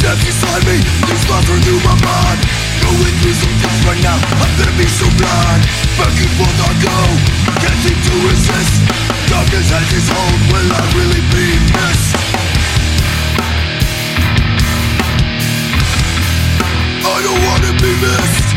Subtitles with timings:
[0.00, 2.40] steps beside me These run through my mind.
[2.80, 5.62] Going through some things right now I'm gonna be so blind.
[6.00, 6.98] Back and forth I go
[7.60, 8.74] Can't seem to resist.
[9.28, 12.16] Darkness has its hold Will I really be missed?
[17.04, 18.48] I don't wanna be missed.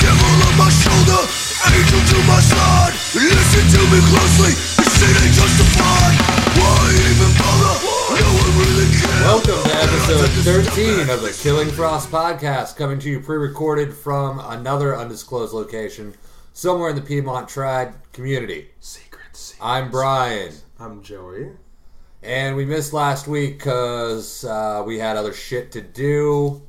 [0.00, 1.20] Devil on my shoulder,
[1.68, 6.18] angel to my side Listen to me closely, this shit ain't justified
[6.58, 7.78] Why even bother?
[8.18, 10.30] No one really cares Welcome to episode
[10.74, 16.14] 13 of the Killing Frost podcast, coming to you pre recorded from another undisclosed location
[16.54, 18.70] somewhere in the Piedmont Triad community.
[18.80, 19.54] Secrets.
[19.62, 21.50] I'm Brian, I'm Joey.
[22.20, 26.62] and we missed last week because uh, we had other shit to do,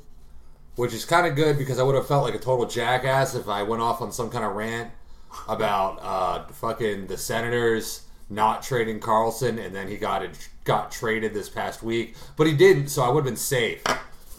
[0.75, 3.49] which is kind of good because I would have felt like a total jackass if
[3.49, 4.91] I went off on some kind of rant
[5.47, 11.33] about uh, fucking the Senators not trading Karlsson, and then he got it, got traded
[11.33, 13.83] this past week, but he didn't, so I would have been safe.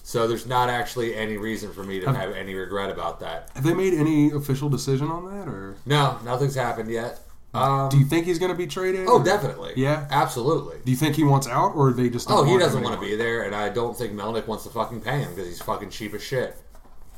[0.03, 3.51] So there's not actually any reason for me to have any regret about that.
[3.55, 7.21] Have they made any official decision on that, or No, nothing's happened yet.
[7.55, 9.07] Um, do you think he's going to be traded?
[9.09, 9.73] oh, or- definitely.
[9.77, 10.07] Yeah?
[10.11, 10.77] absolutely.
[10.85, 12.29] Do you think he wants out, or they just?
[12.29, 14.71] Don't Oh, he doesn't want to be there, and I don't think Melnyk wants to
[14.71, 16.57] fucking pay him because he's fucking cheap as shit.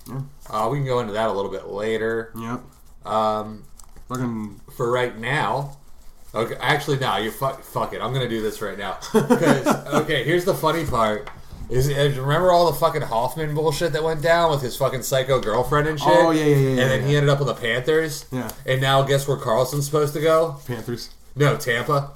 [0.08, 0.20] Yeah.
[0.48, 2.33] Uh, we can go into that a little bit later.
[2.38, 2.60] Yep.
[3.04, 3.64] Um,
[4.77, 5.77] for right now,
[6.34, 8.00] okay, actually, no, you fuck, fuck it.
[8.00, 8.98] I'm gonna do this right now.
[9.14, 11.28] okay, here's the funny part.
[11.70, 15.38] Is, is remember all the fucking Hoffman bullshit that went down with his fucking psycho
[15.38, 16.08] girlfriend and shit?
[16.10, 17.19] Oh, yeah, yeah, yeah, And yeah, then he yeah.
[17.19, 18.24] ended up with the Panthers.
[18.32, 18.50] Yeah.
[18.64, 20.56] And now guess where Karlsson's supposed to go?
[20.66, 21.10] Panthers.
[21.36, 22.10] No, Tampa.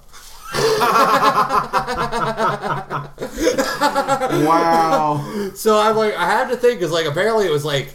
[3.83, 5.51] Wow.
[5.55, 7.93] So I'm like, I had to think because like apparently it was like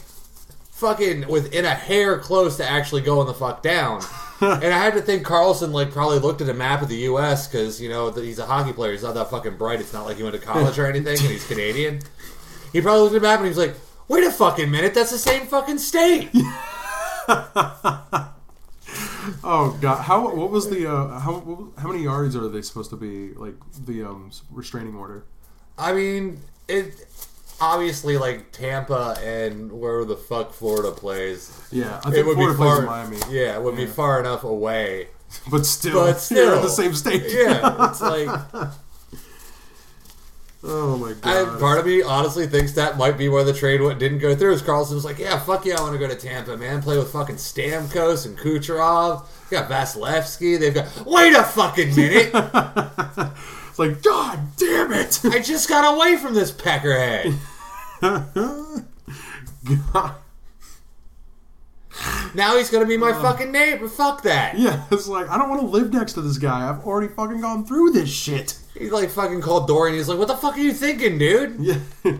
[0.77, 3.99] fucking within a hair close to actually going the fuck down.
[4.41, 7.47] and I had to think Karlsson like probably looked at a map of the U.S.
[7.47, 8.91] because you know that he's a hockey player.
[8.91, 9.79] He's not that fucking bright.
[9.79, 12.01] It's not like he went to college or anything, and he's Canadian.
[12.71, 13.75] He probably looked at the map and he was like,
[14.07, 16.29] "Wait a fucking minute, that's the same fucking state."
[19.43, 20.03] oh God.
[20.03, 20.29] How?
[20.35, 20.87] What was the?
[20.87, 21.71] Uh, how?
[21.79, 23.33] How many yards are they supposed to be?
[23.33, 23.55] Like
[23.85, 25.25] the um restraining order.
[25.79, 27.07] I mean, it
[27.59, 31.51] obviously like Tampa and where the fuck Florida plays.
[31.71, 32.81] Yeah, I It would Florida be far.
[32.83, 35.07] Miami, Yeah, it would be far enough away.
[35.51, 36.57] but still, But still.
[36.57, 37.23] in the same state.
[37.27, 38.29] Yeah, it's like
[40.63, 41.59] oh my I, God.
[41.59, 44.53] part of me honestly thinks that might be where the trade went, didn't go through.
[44.53, 46.81] Is Karlsson was like, "Yeah, fuck yeah, I want to go to Tampa, man.
[46.81, 49.25] Play with fucking Stamkos and Kucherov.
[49.51, 50.59] You got Vasilevskiy.
[50.59, 50.87] They've got.
[51.05, 52.31] Wait a fucking minute!
[53.77, 55.21] It's like God damn it.
[55.25, 57.35] I just got away from this peckerhead.
[59.93, 60.15] God.
[62.35, 63.87] Now he's gonna be my fucking neighbor.
[63.87, 64.55] Fuck that.
[64.59, 66.69] Yeah, it's like I don't want to live next to this guy.
[66.69, 68.59] I've already fucking gone through this shit.
[68.77, 69.95] He like fucking called Dorion.
[69.95, 71.59] He's like, "What the fuck are you thinking, dude?"
[72.03, 72.17] Yeah.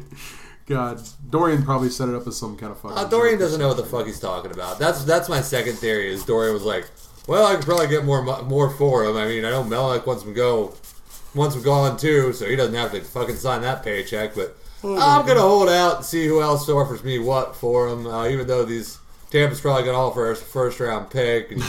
[0.66, 0.98] God,
[1.30, 2.98] Dorion probably set it up as some kind of fucking.
[2.98, 4.80] Uh, Dorion doesn't know what the fuck he's talking about.
[4.80, 6.12] That's that's my second theory.
[6.12, 6.90] Is Dorion was like,
[7.28, 9.16] well, I could probably get more more for him.
[9.16, 10.74] I mean, I know Melnyk wants him to go,
[11.38, 14.36] wants him gone too, so he doesn't have to fucking sign that paycheck.
[14.36, 18.06] But I'm gonna hold out and see who else offers me what for him.
[18.08, 19.00] Uh, even though these
[19.32, 21.64] Tampa's probably gonna offer us a first round pick and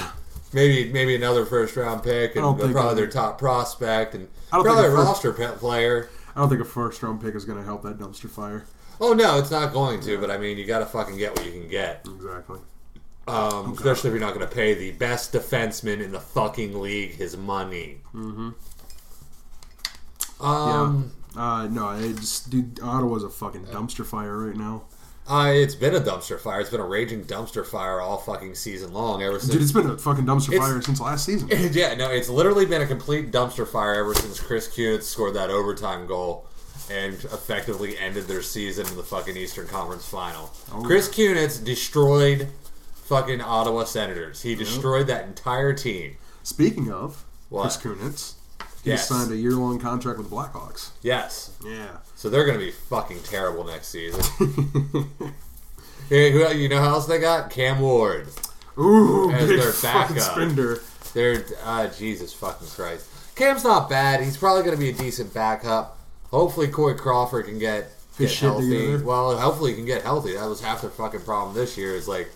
[0.53, 4.91] maybe maybe another first round pick and probably I'm- their top prospect and probably a
[4.91, 6.09] first- roster pe- player.
[6.37, 8.65] I don't think a first round pick is going to help that dumpster fire.
[9.01, 10.19] Oh no, it's not going to.
[10.19, 12.07] But I mean, you got to fucking get what you can get.
[12.07, 12.61] Exactly.
[13.27, 17.11] Um, especially if you're not going to pay the best defenseman in the fucking league
[17.17, 18.01] his money.
[18.15, 18.51] Mm-hmm.
[20.41, 22.81] Um, Uh, no, it's dude.
[22.83, 24.85] Ottawa's a fucking dumpster fire right now.
[25.29, 26.61] uh, it's been a dumpster fire.
[26.61, 29.23] It's been a raging dumpster fire all fucking season long.
[29.23, 31.49] Ever since, Dude, it's been a fucking dumpster fire since last season.
[31.73, 35.51] yeah, no, it's literally been a complete dumpster fire ever since Chris Kunitz scored that
[35.51, 36.47] overtime goal
[36.91, 40.51] and effectively ended their season in the fucking Eastern Conference Final.
[40.73, 42.49] Oh, Chris Kunitz destroyed
[43.05, 44.41] fucking Ottawa Senators.
[44.43, 46.17] He destroyed that entire team.
[46.43, 47.63] Speaking of What?
[47.65, 48.33] Chris Kunitz,
[48.85, 49.09] he Yes.
[49.09, 50.91] signed a year long contract with the Blackhawks.
[51.03, 51.51] Yes.
[51.65, 51.99] Yeah.
[52.15, 54.23] So they're going to be fucking terrible next season.
[56.09, 57.51] Hey, who you know how else they got?
[57.51, 58.29] Cam Ward.
[58.79, 60.19] Ooh, As big their backup.
[60.19, 60.81] spender.
[61.13, 63.07] They're uh, Jesus fucking Christ.
[63.37, 64.23] Cam's not bad.
[64.23, 65.99] He's probably going to be a decent backup.
[66.31, 68.97] Hopefully, Corey Crawford can get, get healthy.
[68.97, 70.33] Well, hopefully, he can get healthy.
[70.35, 71.95] That was half the fucking problem this year.
[71.95, 72.31] Is like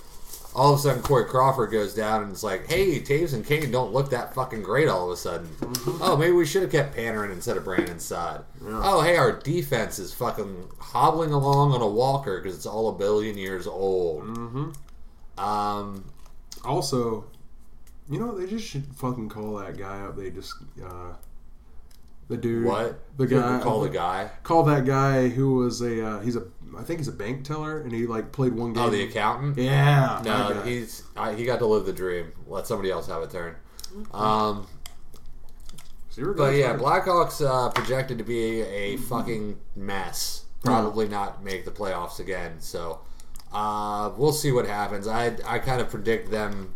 [0.54, 3.70] all of a sudden Corey Crawford goes down and it's like, hey, Toews and Kane
[3.70, 5.48] don't look that fucking great all of a sudden.
[6.00, 8.44] oh, maybe we should have kept Panarin instead of Brandon Saad.
[8.66, 12.92] Oh, hey, our defense is fucking hobbling along on a walker because it's all a
[12.92, 14.24] billion years old.
[14.24, 15.40] Mm-hmm.
[15.42, 16.04] Um,
[16.64, 17.24] Also,
[18.10, 20.16] You know, they just should fucking call that guy up.
[20.16, 20.54] They just
[20.84, 21.14] uh,
[22.28, 22.66] the dude.
[22.66, 23.58] What the guy?
[23.62, 24.30] Call the guy.
[24.42, 26.44] Call that guy who was a uh, he's a
[26.78, 28.82] I think he's a bank teller and he like played one game.
[28.82, 29.58] Oh, the accountant.
[29.58, 30.20] yeah.
[30.24, 30.66] No, guy.
[30.66, 32.32] he's I, he got to live the dream.
[32.46, 33.56] Let somebody else have a turn.
[34.12, 34.66] Um,
[36.12, 40.44] Zero but yeah, Blackhawks uh, projected to be a fucking mess.
[40.62, 42.60] Probably not make the playoffs again.
[42.60, 43.00] So
[43.52, 45.06] uh, we'll see what happens.
[45.06, 46.74] I I kind of predict them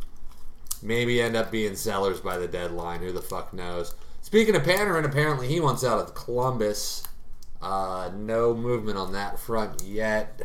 [0.83, 3.01] maybe end up being sellers by the deadline.
[3.01, 3.95] Who the fuck knows?
[4.23, 7.05] Speaking of Panarin, apparently he wants out of Columbus.
[7.69, 10.43] Uh, no movement on that front yet.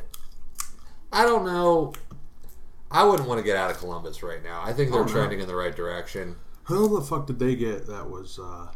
[1.12, 1.94] I don't know.
[2.90, 4.62] I wouldn't want to get out of Columbus right now.
[4.64, 5.12] I think they're Oh, no.
[5.12, 6.36] trending in the right direction.
[6.64, 7.86] Who the fuck did they get?
[7.86, 8.40] That was.
[8.40, 8.68] uh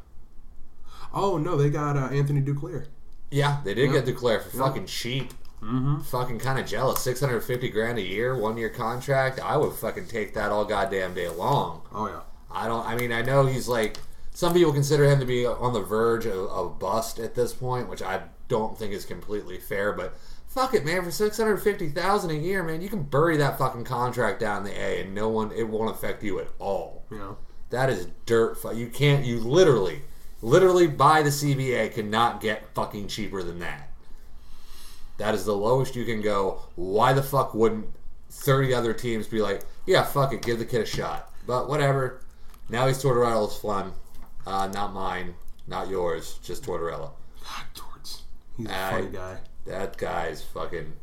[1.14, 2.88] Oh no, they got uh, Anthony Duclair.
[3.32, 4.02] Yeah, they did Yeah.
[4.02, 4.64] get Duclair for Yeah.
[4.64, 5.34] fucking cheap.
[5.64, 6.02] Mm-hmm.
[6.02, 7.00] Fucking kind of jealous.
[7.02, 9.40] Six hundred fifty grand a year, one year contract.
[9.40, 11.82] I would fucking take that all goddamn day long.
[11.92, 12.22] Oh yeah.
[12.52, 12.86] I don't.
[12.86, 13.98] I mean, I know he's like
[14.32, 17.90] some people consider him to be on the verge of, of bust at this point,
[17.90, 19.94] which I don't think is completely fair.
[19.94, 20.16] But
[20.48, 21.04] fuck it, man.
[21.04, 24.64] For six hundred fifty thousand a year, man, you can bury that fucking contract down
[24.64, 27.04] the A, and no one it won't affect you at all.
[27.10, 27.38] You know.
[27.70, 28.58] That is dirt.
[28.58, 29.26] Fu- you can't.
[29.26, 30.02] You literally,
[30.42, 33.90] literally by the CBA cannot get fucking cheaper than that.
[35.18, 36.62] That is the lowest you can go.
[36.76, 37.88] Why the fuck wouldn't
[38.30, 41.32] thirty other teams be like, yeah, fuck it, give the kid a shot?
[41.48, 42.22] But whatever.
[42.68, 43.94] Now he's Tortorella's fun,
[44.48, 45.36] uh, not mine,
[45.68, 47.12] not yours, just Tortorella.
[48.58, 49.38] He's a funny guy.
[49.66, 50.94] That guy's fucking.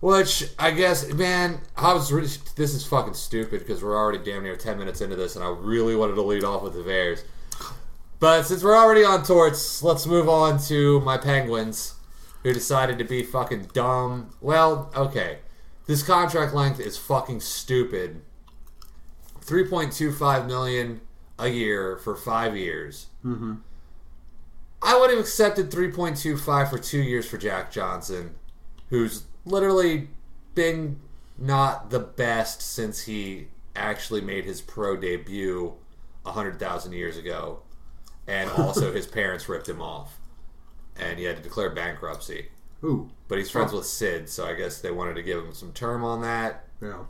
[0.00, 2.28] Which I guess, man, I was really.
[2.56, 5.48] This is fucking stupid because we're already damn near ten minutes into this, and I
[5.48, 7.24] really wanted to lead off with the Bears.
[8.20, 11.94] But since we're already on torts, let's move on to my Penguins,
[12.42, 14.30] who decided to be fucking dumb.
[14.40, 15.38] Well, okay,
[15.86, 18.20] this contract length is fucking stupid.
[19.40, 21.00] Three point two five million
[21.38, 23.06] a year for five years.
[23.24, 23.54] Mm-hmm.
[24.84, 28.34] I would have accepted 3.25 for two years for Jack Johnson,
[28.90, 30.08] who's literally
[30.54, 31.00] been
[31.38, 35.72] not the best since he actually made his pro debut
[36.24, 37.62] 100,000 years ago.
[38.26, 40.18] And also, his parents ripped him off.
[40.96, 42.48] And he had to declare bankruptcy.
[42.84, 43.10] Ooh.
[43.26, 46.04] But he's friends with Sid, so I guess they wanted to give him some term
[46.04, 46.66] on that.
[46.82, 47.04] Yeah.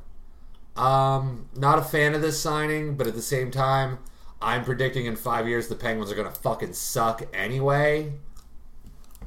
[0.77, 3.99] Um, not a fan of this signing, but at the same time,
[4.45, 8.13] I'm predicting in five years the Penguins are gonna fucking suck anyway.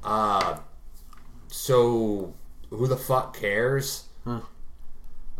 [0.03, 0.59] Uh,
[1.47, 2.35] so
[2.69, 4.05] who the fuck cares?
[4.23, 4.41] Huh.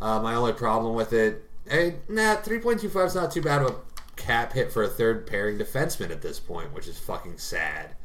[0.02, 3.42] Uh, my only problem with it, eh, nah, three point two five is not too
[3.42, 3.76] bad of a
[4.16, 7.96] cap hit for a third pairing defenseman at this point, which is fucking sad.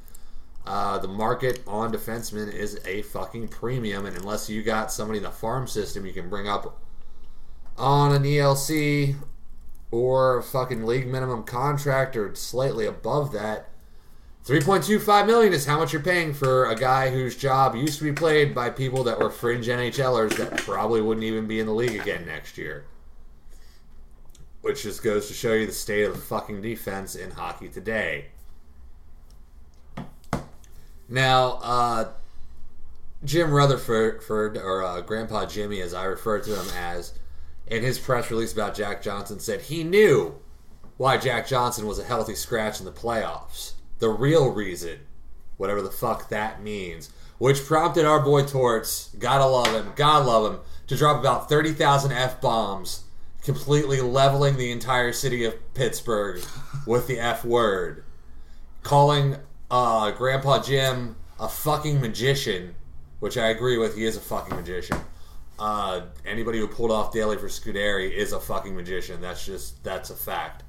[0.67, 5.25] Uh, the market on defensemen is a fucking premium, and unless you got somebody in
[5.25, 6.79] the farm system you can bring up
[7.79, 9.17] on an ELC
[9.93, 13.69] or a fucking league minimum contract or slightly above that,
[14.44, 18.12] 3.25 million is how much you're paying for a guy whose job used to be
[18.12, 22.00] played by people that were fringe NHLers that probably wouldn't even be in the league
[22.00, 22.85] again next year.
[24.62, 28.27] Which just goes to show you the state of the fucking defense in hockey today.
[31.09, 32.09] Now, uh,
[33.25, 37.12] Jim Rutherford, or uh, Grandpa Jimmy, as I refer to him as,
[37.73, 40.35] in his press release about Jack Johnson, said he knew
[40.99, 43.73] why Jack Johnson was a healthy scratch in the playoffs.
[43.99, 45.00] The real reason,
[45.57, 50.52] whatever the fuck that means, which prompted our boy Torts, gotta love him, God love
[50.52, 53.05] him, to drop about 30,000 F bombs,
[53.43, 56.45] completely leveling the entire city of Pittsburgh
[56.87, 58.05] with the F word
[58.83, 59.37] calling
[59.71, 62.75] uh, Grandpa Jim a fucking magician,
[63.21, 63.97] which I agree with.
[63.97, 64.99] He is a fucking magician.
[65.62, 69.21] Uh, anybody who pulled off Daley for Scuderi is a fucking magician.
[69.21, 70.64] That's just that's a fact.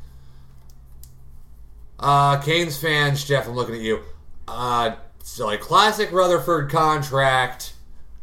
[1.97, 4.01] Uh, Canes fans, Jeff, I'm looking at you.
[4.47, 4.91] Uh,
[5.23, 7.73] so like classic Rutherford contract,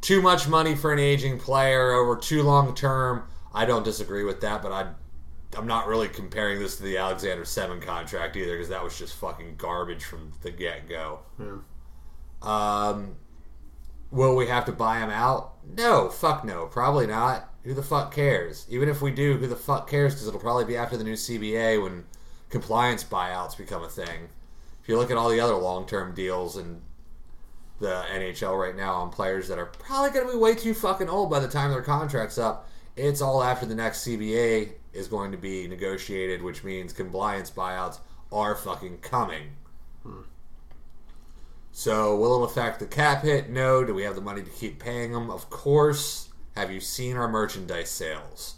[0.01, 3.25] too much money for an aging player over too long term.
[3.53, 4.91] I don't disagree with that, but I
[5.59, 9.17] I'm not really comparing this to the Alexander Semin contract either because that was just
[9.17, 11.19] fucking garbage from the get go.
[11.37, 11.57] Yeah.
[12.43, 13.17] Um,
[14.13, 15.55] will we have to buy him out?
[15.77, 17.49] No, fuck no, probably not.
[17.65, 18.67] Who the fuck cares?
[18.69, 20.15] Even if we do, who the fuck cares?
[20.15, 22.05] Because it'll probably be after the new CBA when
[22.49, 24.29] compliance buyouts become a thing.
[24.83, 26.81] If you look at all the other long term deals in
[27.81, 31.09] the NHL right now on players that are probably going to be way too fucking
[31.09, 35.33] old by the time their contract's up, it's all after the next CBA is going
[35.33, 38.01] to be negotiated, which means compliance buyouts
[38.33, 39.51] are fucking coming.
[40.03, 40.23] Hmm.
[41.73, 43.49] So, will it affect the cap hit?
[43.49, 43.85] No.
[43.85, 45.31] Do we have the money to keep paying them?
[45.31, 46.29] Of course.
[46.57, 48.57] Have you seen our merchandise sales?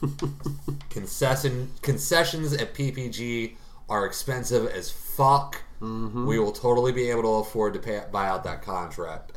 [0.90, 3.56] Concession concessions at PPG
[3.88, 5.62] are expensive as fuck.
[5.80, 6.26] Mm-hmm.
[6.26, 9.32] We will totally be able to afford to pay, buy out that contract.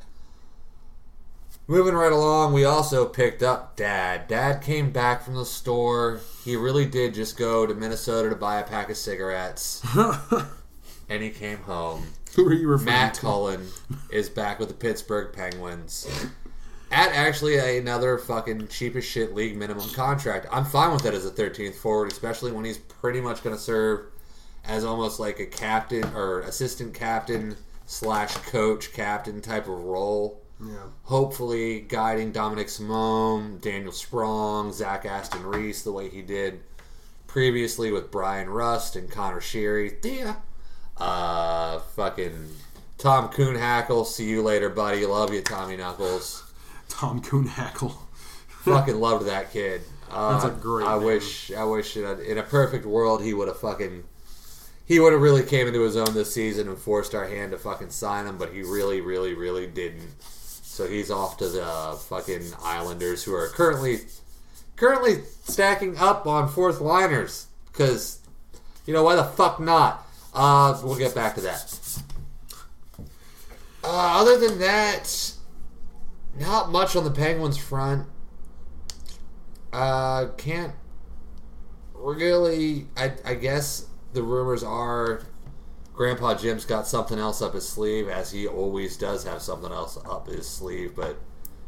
[1.68, 4.28] Moving right along, we also picked up Dad.
[4.28, 6.20] Dad came back from the store.
[6.44, 9.86] He really did just go to Minnesota to buy a pack of cigarettes.
[11.10, 12.08] and he came home.
[12.36, 13.22] Who are you referring Matt to?
[13.22, 13.68] Cullen
[14.12, 16.08] is back with the Pittsburgh Penguins.
[16.92, 20.48] At actually another fucking cheap as shit league minimum contract.
[20.52, 23.62] I'm fine with that as a 13th forward, especially when he's pretty much going to
[23.62, 24.06] serve
[24.66, 27.56] as almost like a captain or assistant captain
[27.86, 30.42] slash coach captain type of role.
[30.64, 30.76] Yeah.
[31.04, 36.60] Hopefully guiding Dominik Simon, Daniel Sprong, Zach Aston Reese the way he did
[37.28, 40.04] previously with Bryan Rust and Conor Sheary.
[40.04, 40.36] Yeah.
[41.00, 42.50] Uh, fucking
[42.98, 44.06] Tom Kuhnhackl.
[44.06, 45.06] See you later, buddy.
[45.06, 46.44] Love you, Tommy Knuckles.
[46.90, 47.96] Tom Kuhnhackl.
[48.64, 49.82] fucking loved that kid.
[50.12, 51.06] Uh, That's a great I name.
[51.06, 51.52] wish.
[51.52, 54.04] I wish in a, in a perfect world he would have fucking.
[54.86, 57.60] He would have really came into his own this season and forced our hand to
[57.60, 60.16] fucking sign him, but he really, really, really didn't.
[60.20, 64.00] So he's off to the fucking Islanders, who are currently
[64.78, 67.48] currently stacking up on fourth liners.
[67.72, 68.20] Because
[68.88, 70.08] you know why the fuck not?
[70.34, 72.02] Uh, we'll get back to that.
[73.84, 75.34] Uh, other than that,
[76.38, 78.08] not much on the Penguins front.
[79.72, 80.74] Uh, can't
[81.94, 82.88] really.
[82.98, 85.22] I, I guess the rumors are
[85.94, 89.98] Grandpa Jim's got something else up his sleeve, as he always does have something else
[90.10, 90.96] up his sleeve.
[90.96, 91.18] But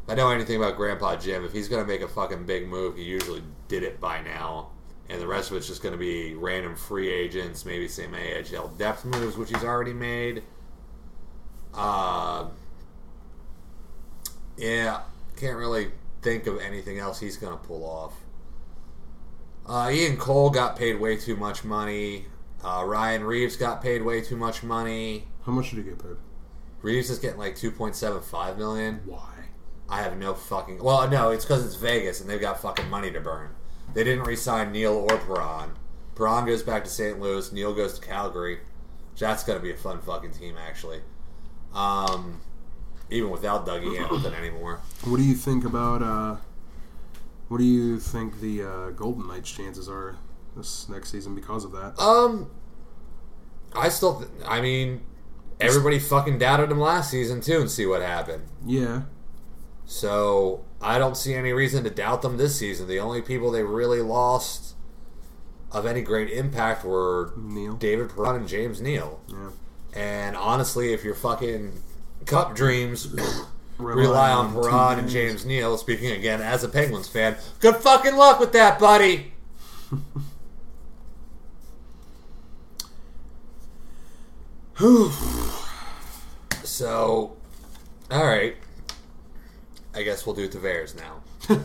[0.08, 2.98] I know anything about Grandpa Jim, if he's going to make a fucking big move,
[2.98, 4.70] he usually did it by now.
[5.12, 8.70] And the rest of it's just going to be random free agents, maybe some AHL
[8.70, 10.42] depth moves, which he's already made.
[11.74, 12.46] Uh,
[14.58, 15.02] yeah,
[15.36, 15.92] can't really
[16.22, 18.14] think of anything else he's going to pull off.
[19.68, 22.28] Uh, Ian Cole got paid way too much money.
[22.64, 25.28] Uh, Ryan Reaves got paid way too much money.
[25.46, 26.16] How much did he get paid?
[26.82, 29.02] Reeves is getting like 2.75 million.
[29.06, 29.28] Why?
[29.90, 30.82] I have no fucking.
[30.82, 33.50] Well, no, it's because it's Vegas and they've got fucking money to burn.
[33.94, 35.72] They didn't re-sign Neal or Perron.
[36.16, 37.20] Perron goes back to St.
[37.20, 37.52] Louis.
[37.52, 38.60] Neal goes to Calgary.
[39.20, 41.02] That's gonna be a fun fucking team, actually.
[41.74, 42.42] Um,
[43.10, 44.80] even without Dougie Hamilton anymore.
[45.04, 46.02] What do you think about?
[46.02, 46.38] uh
[47.50, 50.18] What do you think the uh, Golden Knights' chances are
[50.56, 52.00] this next season because of that?
[52.00, 52.50] Um,
[53.74, 54.20] I still.
[54.20, 55.02] Th- I mean,
[55.60, 58.44] everybody fucking doubted him last season too, and see what happened.
[58.66, 59.04] Yeah.
[59.92, 62.88] So I don't see any reason to doubt them this season.
[62.88, 64.76] The only people they really lost
[65.70, 67.74] of any great impact were Neal.
[67.74, 69.20] David Perron and James Neal.
[69.28, 69.50] Yeah.
[69.94, 71.74] And honestly, if your fucking
[72.26, 73.14] cup dreams
[73.78, 75.10] rely on two Perron and.
[75.10, 79.34] James Neal, speaking again as a Penguins fan, good fucking luck with that, buddy.
[86.64, 87.36] so,
[88.10, 88.56] all right.
[89.94, 91.58] I guess we'll do Tavares now.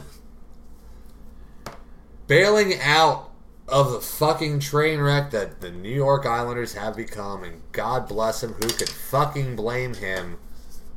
[2.27, 3.31] Bailing out
[3.69, 8.43] of the fucking train wreck that the New York Islanders have become, and God bless
[8.43, 10.39] him, who could fucking blame him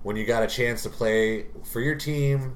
[0.03, 2.55] when you got a chance to play for your team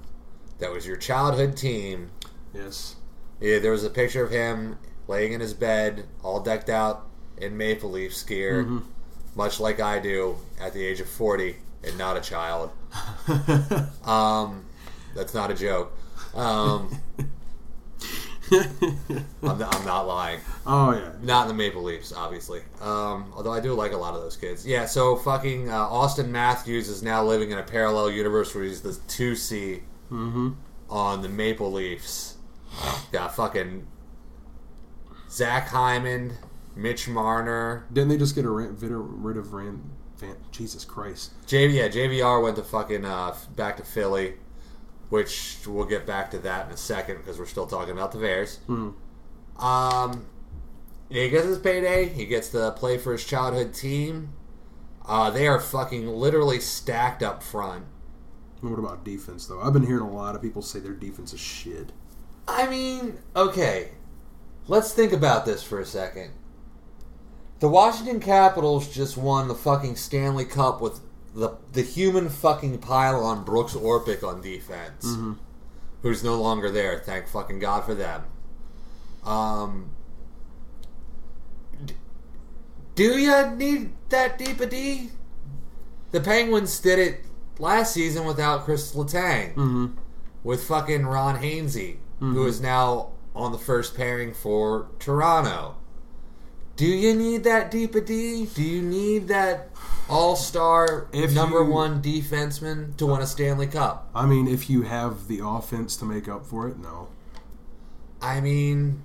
[0.60, 2.12] that was your childhood team.
[2.54, 2.96] Yes.
[3.42, 4.78] Yeah, there was a picture of him
[5.08, 8.80] laying in his bed, all decked out in Maple Leafs gear, mm-hmm.
[9.36, 12.72] much like I do at the age of 40 and not a child.
[14.06, 14.66] Um,
[15.16, 15.98] that's not a joke.
[16.36, 16.98] Um,
[18.52, 20.40] I'm, not, I'm not lying.
[20.68, 21.12] oh yeah.
[21.22, 22.62] Not in the Maple Leafs, obviously.
[22.82, 24.66] Um, although I do like a lot of those kids.
[24.66, 28.82] Yeah, so fucking uh, Auston Matthews is now living in a parallel universe where he's
[28.82, 29.82] the 2C
[30.90, 32.36] on the Maple Leafs.
[33.12, 33.88] Got fucking
[35.30, 36.34] Zach Hyman,
[36.76, 37.86] Mitch Marner.
[37.92, 39.90] Didn't they just get a rid, rid of Rand?
[40.26, 41.32] Van, Jesus Christ.
[41.48, 44.36] JV, yeah, JVR went to fucking uh, back to Philly,
[45.10, 48.20] which we'll get back to that in a second because we're still talking about the
[48.20, 48.60] Bears.
[48.68, 50.26] Um,
[51.10, 52.08] yeah, he gets his payday.
[52.10, 54.34] He gets to play for his childhood team.
[55.06, 57.86] Uh, they are fucking literally stacked up front.
[58.62, 59.60] What about defense though?
[59.60, 61.92] I've been hearing a lot of people say their defense is shit.
[62.48, 63.92] I mean, okay.
[64.68, 66.32] Let's think about this for a second.
[67.60, 71.00] The Washington Capitals just won the fucking Stanley Cup with
[71.34, 75.06] the the human fucking pile on Brooks Orpik on defense,
[76.02, 77.00] who's no longer there.
[77.00, 78.24] Thank fucking God for them.
[79.24, 79.92] Um,
[81.86, 81.96] d-
[82.96, 85.10] do you need that deep a D?
[86.12, 87.26] The Penguins did it
[87.58, 89.86] last season without Chris Letang Mm-hmm.
[90.44, 95.76] with fucking Ron Hainsey, who is now on the first pairing for Toronto.
[96.76, 98.46] Do you need that deep a D?
[98.48, 99.70] Do you need that
[100.10, 104.10] all star number you- one defenseman to win a Stanley Cup?
[104.16, 107.10] I mean, if you have the offense to make up for it, no.
[108.22, 109.04] I mean,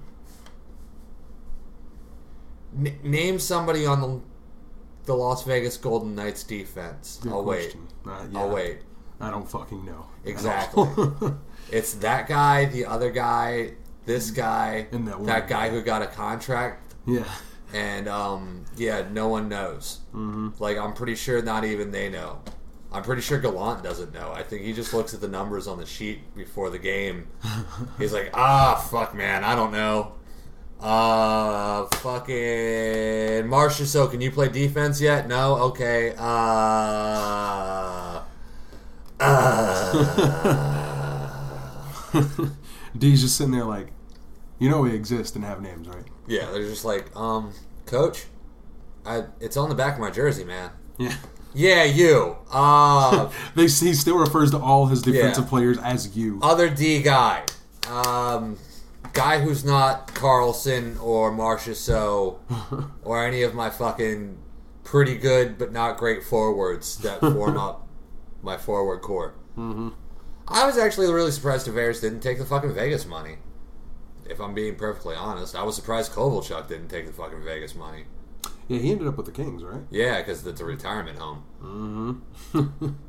[2.78, 4.20] n- name somebody on the
[5.06, 7.18] the Las Vegas Golden Knights defense.
[7.22, 7.88] Good I'll question.
[8.06, 8.37] Uh, yeah, wait.
[8.37, 8.78] I'll wait.
[9.20, 10.06] I don't fucking know.
[10.25, 10.87] Exactly.
[11.70, 13.72] It's that guy, the other guy,
[14.06, 15.68] this guy, And that that guy.
[15.68, 17.25] who got a contract, yeah.
[17.72, 20.00] And um, yeah, no one knows.
[20.14, 20.50] Mm-hmm.
[20.58, 22.40] Like I'm pretty sure not even they know.
[22.90, 24.32] I'm pretty sure Gallant doesn't know.
[24.32, 27.28] I think he just looks at the numbers on the sheet before the game.
[27.98, 30.14] He's like, ah, fuck, man, I don't know.
[30.80, 33.84] Uh, fucking Marcia.
[33.84, 35.28] So, can you play defense yet?
[35.28, 35.56] No.
[35.56, 36.14] Okay.
[36.16, 38.22] Uh.
[42.96, 43.88] D's just sitting there like,
[44.60, 46.04] you know we exist and have names, right?
[46.28, 47.52] Yeah, they're just like, um,
[47.87, 48.26] coach,
[49.06, 50.70] I it's on the back of my jersey, man.
[50.99, 51.14] Yeah.
[51.54, 52.37] Yeah, you.
[52.52, 55.49] Uh, They he still refers to all his defensive Yeah.
[55.50, 56.38] players as you.
[56.42, 57.44] other D guy.
[57.90, 58.58] Um,
[59.14, 62.40] guy who's not Karlsson or Marcia So
[63.02, 64.37] or any of my fucking
[64.85, 67.88] pretty good but not great forwards that form up
[68.42, 69.35] my forward core.
[69.56, 69.88] Mm-hmm.
[70.47, 73.37] I was actually really surprised Tavares didn't take the fucking Vegas money.
[74.28, 78.04] If I'm being perfectly honest, I was surprised Kovalchuk didn't take the fucking Vegas money.
[78.68, 79.82] Yeah, he ended up with the Kings, right?
[79.90, 81.44] Yeah, because it's a retirement home.
[82.52, 82.88] Mm-hmm.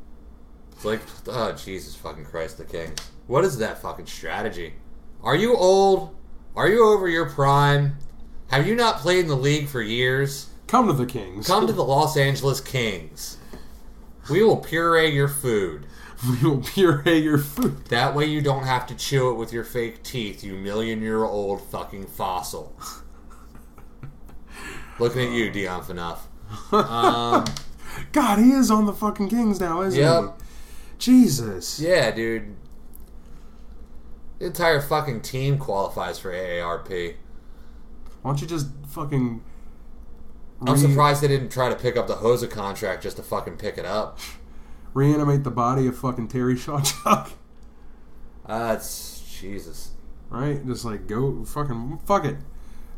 [0.79, 2.97] It's like, oh Jesus fucking Christ, the Kings.
[3.27, 4.75] What is that fucking strategy?
[5.21, 6.15] Are you old?
[6.55, 7.97] Are you over your prime?
[8.47, 10.47] Have you not played in the league for years?
[10.67, 11.47] Come to the Kings.
[11.47, 13.35] Come to the Los Angeles Kings.
[14.31, 15.85] We will puree your food.
[16.43, 17.85] we will puree your food.
[17.85, 21.23] That way you don't have to chew it with your fake teeth, you million year
[21.23, 22.75] old fucking fossil.
[24.99, 26.19] Looking at you, Dion Phaneuf.
[26.73, 27.45] Um,
[28.11, 30.23] God, he is on the fucking Kings now, isn't Yep.
[30.39, 30.45] he?
[30.97, 31.79] Jesus.
[31.79, 32.55] yeah, dude.
[34.39, 37.15] The entire fucking team qualifies for AARP.
[38.21, 39.41] Why don't you just fucking.
[40.67, 43.77] I'm surprised they didn't try to pick up the Hossa contract just to fucking pick
[43.77, 44.19] it up.
[44.93, 47.31] Reanimate the body of fucking Terry Sawchuk?
[48.45, 49.91] Uh, it's Jesus.
[50.29, 50.65] Right?
[50.65, 52.37] Just like go fucking fuck it.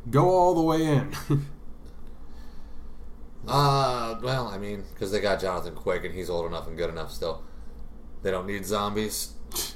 [0.10, 1.14] Go all the way in.
[3.48, 6.90] Uh, well, I mean, because they got Jonathan Quick and he's old enough and good
[6.92, 7.44] enough still.
[8.22, 9.34] They don't need zombies.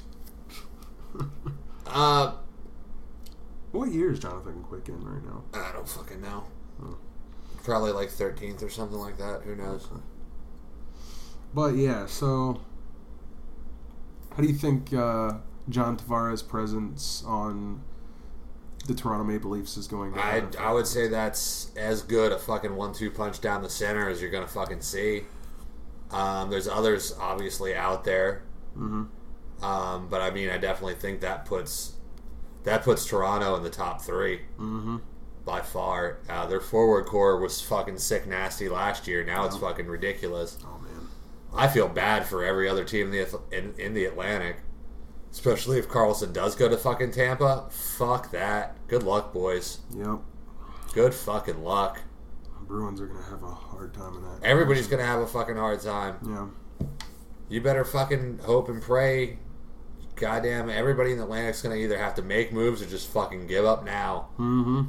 [1.88, 2.32] Uh,
[3.70, 5.44] what year is Jonathan Quick in right now?
[5.54, 6.44] I don't fucking know.
[7.62, 9.42] Probably like 13th or something like that.
[9.44, 9.88] Who knows?
[11.56, 12.60] But yeah, so
[14.36, 15.38] how do you think uh,
[15.70, 17.80] John Tavares' presence on
[18.86, 20.44] the Toronto Maple Leafs is going I.
[20.60, 24.30] I would say that's as good a fucking one-two punch down the center as you're
[24.30, 25.22] gonna fucking see.
[26.10, 28.42] Um, there's others obviously out there,
[28.78, 29.08] Mhm.
[29.62, 31.94] um, but I mean, I definitely think that puts
[32.64, 34.98] that puts Toronto in the top three Mm-hmm.
[35.46, 36.18] by far.
[36.28, 39.24] Uh, their forward core was fucking sick nasty last year.
[39.24, 40.58] Now it's fucking ridiculous.
[40.62, 40.85] Oh man.
[41.54, 44.58] I feel bad for every other team in the in, in the Atlantic,
[45.32, 47.68] especially if Karlsson does go to fucking Tampa.
[47.70, 48.76] Fuck that.
[48.88, 49.80] Good luck, boys.
[49.94, 50.18] Yep.
[50.92, 52.00] Good fucking luck.
[52.66, 54.40] Bruins are gonna have a hard time in that.
[54.42, 56.16] Everybody's gonna have a fucking hard time.
[56.26, 56.86] Yeah.
[57.48, 59.38] You better fucking hope and pray.
[60.16, 63.64] Goddamn, everybody in the Atlantic's gonna either have to make moves or just fucking give
[63.64, 64.28] up now.
[64.38, 64.82] Mm-hmm.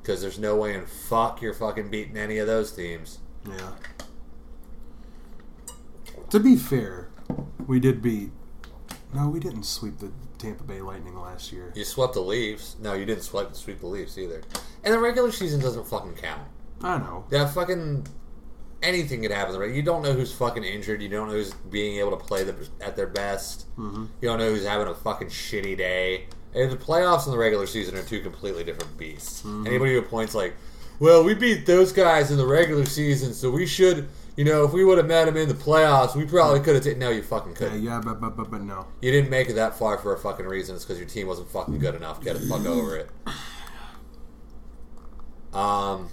[0.00, 3.18] Because there's no way in fuck you're fucking beating any of those teams.
[3.48, 3.72] Yeah.
[6.34, 7.10] To be fair,
[7.68, 8.32] we did beat.
[9.14, 11.72] No, we didn't sweep the Tampa Bay Lightning last year.
[11.76, 12.74] You swept the Leafs.
[12.80, 14.42] No, you didn't sweep sweep the Leafs either.
[14.82, 16.42] And the regular season doesn't fucking count.
[16.82, 17.24] I know.
[17.30, 18.08] Yeah, fucking
[18.82, 19.56] anything could happen.
[19.56, 19.72] Right?
[19.72, 21.02] You don't know who's fucking injured.
[21.02, 23.68] You don't know who's being able to play the, at their best.
[23.76, 24.06] Mm-hmm.
[24.20, 26.26] You don't know who's having a fucking shitty day.
[26.52, 29.42] And the playoffs and the regular season are two completely different beasts.
[29.42, 29.68] Mm-hmm.
[29.68, 30.56] Anybody who points like,
[30.98, 34.72] "Well, we beat those guys in the regular season, so we should." You know, if
[34.72, 36.82] we would have met him in the playoffs, we probably could have.
[36.82, 37.82] taken no, you fucking couldn't.
[37.82, 38.86] yeah, but but but but no.
[39.00, 40.74] You didn't make it that far for a fucking reason.
[40.74, 42.20] It's because your team wasn't fucking good enough.
[42.22, 43.10] Get the fuck over it.
[45.52, 46.08] Um.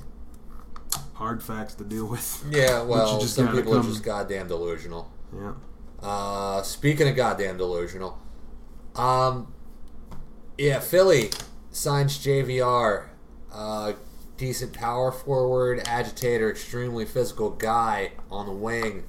[1.13, 2.43] Hard facts to deal with.
[2.49, 2.81] Yeah.
[2.91, 5.12] Well, just some people are come- just goddamn delusional.
[5.36, 5.53] Yeah.
[6.01, 8.17] Uh, speaking of goddamn delusional,
[8.95, 9.53] um,
[10.57, 11.29] yeah, Philly
[11.69, 13.05] signs JVR,
[13.53, 13.93] uh,
[14.41, 19.04] decent power forward, agitator, extremely physical guy on the wing.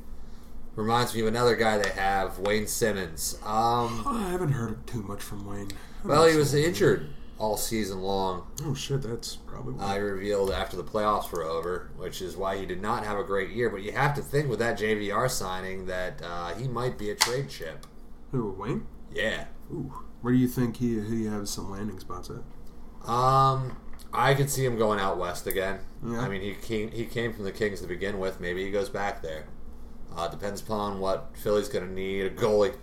[0.76, 3.38] Reminds me of another guy they have, Wayne Simmonds.
[3.42, 5.70] Um, I haven't heard too much from Wayne.
[6.04, 8.46] well, he was injured all season long.
[8.62, 12.66] Oh shit, that's probably I revealed after the playoffs were over, which is why he
[12.66, 13.70] did not have a great year.
[13.70, 17.14] But you have to think with that JVR signing that uh, he might be a
[17.14, 17.86] trade chip.
[18.32, 18.86] who Wayne.
[19.10, 19.46] Yeah.
[19.72, 23.08] Ooh, where do you think he he has some landing spots at?
[23.08, 23.78] Um,
[24.14, 25.78] I can see him going out west again.
[26.06, 26.20] Yeah.
[26.20, 28.40] I mean, he came he came from the Kings to begin with.
[28.40, 29.44] Maybe he goes back there.
[30.14, 32.26] Uh, depends upon what Philly's going to need.
[32.26, 32.74] A goalie.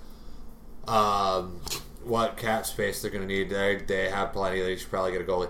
[0.88, 1.62] Um,
[2.04, 3.50] what cap space they're going to need.
[3.50, 4.62] They they have plenty.
[4.62, 5.50] They should probably get a goalie.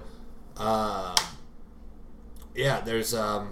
[0.57, 1.15] Um,
[2.53, 3.51] yeah, there's um,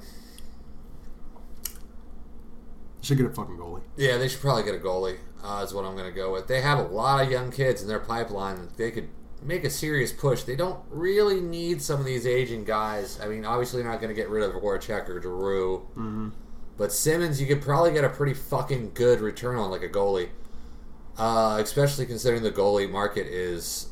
[3.02, 3.82] Should get a fucking goalie.
[3.96, 5.18] yeah, they should probably get a goalie.
[5.42, 6.48] Uh, is what I'm going to go with.
[6.48, 8.56] They have a lot of young kids in their pipeline.
[8.58, 9.08] that They could
[9.42, 10.44] make a serious push.
[10.44, 13.20] They don't really need some of these aging guys.
[13.22, 15.88] I mean, obviously, you're not going to get rid of Voracek or Giroux.
[15.92, 16.30] Mm-hmm.
[16.78, 20.30] But Simmonds, you could probably get a pretty fucking good return on like a goalie.
[21.18, 23.88] Uh, especially considering the goalie market is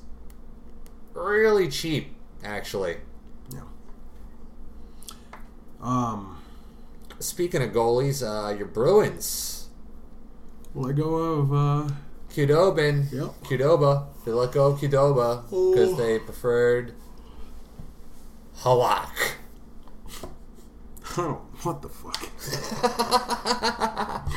[1.14, 2.98] really cheap, actually.
[3.52, 3.62] Yeah.
[5.82, 6.38] Um,
[7.20, 9.70] Speaking of goalies, uh, your Bruins,
[10.76, 11.54] let go of.
[11.54, 11.94] uh
[12.36, 13.43] Khudobin, Yep.
[13.43, 15.95] Qdoba, they let go of Qdoba because Oh.
[15.95, 16.93] they preferred
[18.60, 19.08] Halak.
[21.17, 22.21] Oh, what the fuck?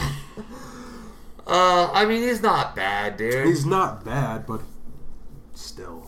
[1.50, 3.46] Uh, I mean, he's not bad, dude.
[3.46, 4.60] He's not bad, but
[5.54, 6.06] still.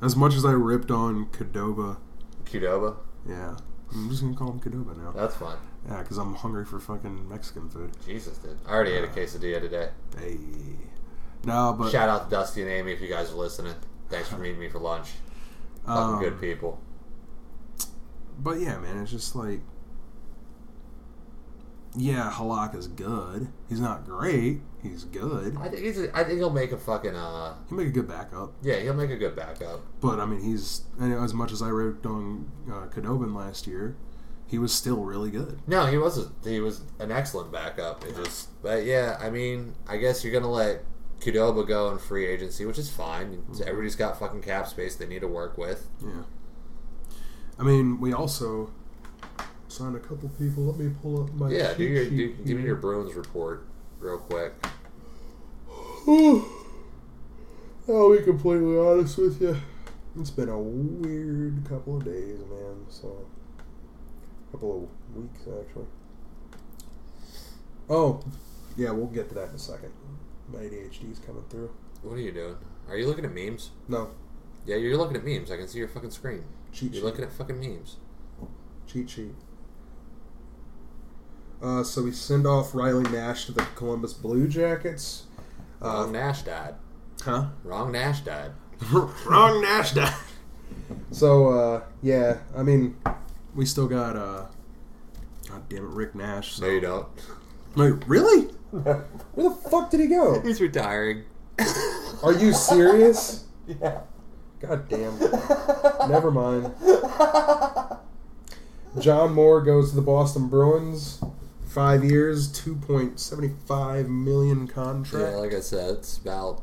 [0.00, 1.98] As much as I ripped on Kadoba,
[2.46, 2.96] Qdoba,
[3.28, 3.56] yeah,
[3.92, 5.10] I'm just gonna call him Kadoba now.
[5.14, 5.58] that's fine.
[5.86, 7.90] Yeah, because I'm hungry for fucking Mexican food.
[8.06, 8.58] Jesus, dude.
[8.66, 9.90] I already ate a quesadilla today.
[10.18, 10.38] Hey.
[11.44, 13.74] No, but Shout out to Dusty and Amy if you guys are listening.
[14.10, 15.08] Thanks for meeting me for lunch.
[15.86, 16.80] Fucking um, good people.
[18.38, 19.60] But yeah, man, it's just like,
[21.96, 23.48] yeah, Halak is good.
[23.68, 24.60] He's not great.
[24.82, 25.56] He's good.
[25.56, 25.98] I think he's.
[26.00, 27.16] A, I think he'll make a fucking.
[27.16, 28.52] Uh, He'll make a good backup.
[28.62, 29.80] yeah, he'll make a good backup.
[30.00, 33.96] But I mean, he's as much as I wrote on uh, Khudobin last year,
[34.48, 35.60] he was still really good.
[35.66, 36.18] No, he was.
[36.18, 38.04] A, he was an excellent backup.
[38.04, 38.60] It just.
[38.62, 40.84] But yeah, I mean, I guess you're gonna let
[41.20, 43.36] Qdoba go in free agency, which is fine.
[43.36, 43.62] Mm-hmm.
[43.62, 45.88] Everybody's got fucking cap space they need to work with.
[46.02, 46.22] Yeah.
[47.58, 48.70] I mean, we also
[49.68, 50.64] signed a couple people.
[50.64, 53.66] Let me pull up my Yeah, do your do, give me your Bruins report
[53.98, 54.54] real quick.
[57.88, 59.56] I'll be completely honest with you.
[60.18, 62.86] It's been a weird couple of days, man.
[62.88, 63.26] So,
[64.52, 65.86] couple of weeks actually.
[67.90, 68.20] Oh,
[68.76, 69.92] yeah, we'll get to that in a second.
[70.52, 71.70] My ADHD's coming through.
[72.02, 72.56] What are you doing?
[72.88, 73.70] Are you looking at memes?
[73.88, 74.10] No,
[74.66, 75.50] Yeah, you're looking at memes.
[75.50, 76.44] I can see your fucking screen.
[76.72, 77.04] cheat You're sheet.
[77.04, 77.96] looking at fucking memes.
[78.86, 79.34] cheat sheet.
[81.62, 85.24] Uh, so we send off Riley Nash to the Columbus Blue Jackets.
[85.80, 86.74] Wrong Uh, Nash died.
[87.22, 87.46] huh?
[87.64, 88.52] Wrong Nash died.
[88.92, 90.14] Wrong Nash died.
[91.10, 92.96] So uh, yeah, I mean,
[93.58, 94.46] we still got uh,
[95.48, 96.54] God damn it, Rick Nash.
[96.54, 96.64] So.
[96.64, 97.08] No, you don't.
[97.74, 98.42] Wait, really?
[98.70, 99.04] Where
[99.36, 100.40] the fuck did he go?
[100.44, 101.24] He's retiring.
[102.22, 103.44] Are you serious?
[103.82, 104.00] Yeah.
[104.60, 105.18] God damn.
[106.08, 106.72] Never mind.
[108.98, 111.22] John Moore goes to the Boston Bruins.
[111.66, 115.32] Five years, two point seventy five million contract.
[115.32, 116.62] Yeah, like I said, it's about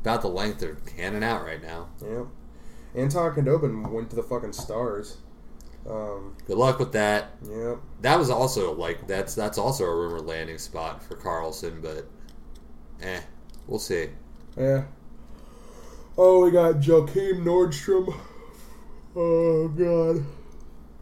[0.00, 1.90] about the length they're handing out right now.
[2.04, 2.26] Yep.
[2.96, 5.18] Anton Khudobin went to the fucking Stars.
[5.88, 7.32] Um, Good luck with that.
[7.42, 7.78] yep.
[8.00, 12.08] That was also like that's that's also a rumor landing spot for Karlsson, but
[13.02, 13.20] eh,
[13.66, 14.08] we'll see.
[14.56, 14.84] Yeah.
[16.16, 18.14] Oh, we got Joakim Nordstrom.
[19.16, 20.24] Oh god.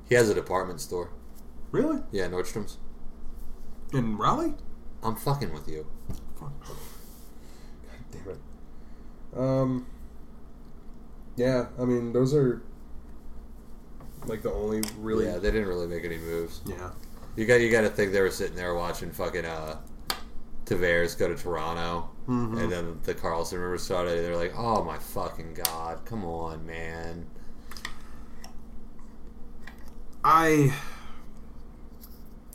[0.08, 1.10] He has a department store.
[1.70, 2.00] Really?
[2.10, 2.78] Yeah, Nordstrom's.
[3.92, 4.54] In Raleigh?
[5.02, 5.86] I'm fucking with you.
[6.38, 6.52] Fuck.
[6.66, 6.76] God
[8.10, 8.38] damn it.
[9.38, 9.86] Um.
[11.36, 12.62] Yeah, I mean those are
[14.26, 15.26] like the only really.
[15.26, 16.60] Yeah, they didn't really make any moves.
[16.66, 16.90] Yeah.
[17.36, 19.78] You got you got to think they were sitting there watching fucking uh
[20.66, 22.62] Tavares go to Toronto, Mhm.
[22.62, 24.24] and then the Karlsson rumor started.
[24.24, 27.26] They're like, "Oh my fucking god, come on, man."
[30.24, 30.72] I.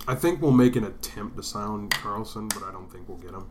[0.07, 3.31] I think we'll make an attempt to sign Karlsson, but I don't think we'll get
[3.31, 3.45] him.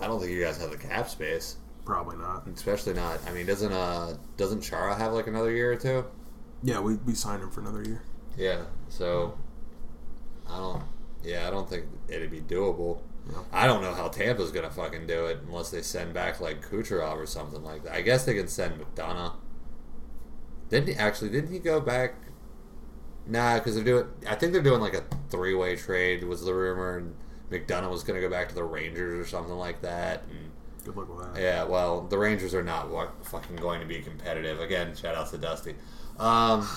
[0.00, 2.48] I don't think you guys have the cap space, Probably not.
[2.48, 3.20] especially not.
[3.28, 6.04] I mean, doesn't uh doesn't Chara have like another year or two?
[6.64, 8.02] Yeah, we we signed him for another year.
[8.36, 9.38] Yeah, so
[10.48, 10.82] I don't.
[11.22, 13.00] Yeah, I don't think it'd be doable.
[13.30, 13.38] Yeah.
[13.52, 17.16] I don't know how Tampa's gonna fucking do it unless they send back like Kucherov
[17.16, 17.92] or something like that.
[17.92, 19.34] I guess they can send McDonagh.
[20.70, 21.30] Didn't he actually?
[21.30, 22.14] Didn't he go back?
[23.26, 24.06] Nah, because they're doing.
[24.26, 26.24] I think they're doing like a three-way trade.
[26.24, 27.14] Was the rumor, and
[27.50, 30.24] McDonagh was gonna go back to the Rangers or something like that.
[30.30, 30.50] And
[30.84, 31.40] Good luck with that.
[31.40, 32.90] Yeah, well, the Rangers are not
[33.24, 34.60] fucking going to be competitive.
[34.60, 35.74] Again, shout out to Dusty.
[36.18, 36.68] Um,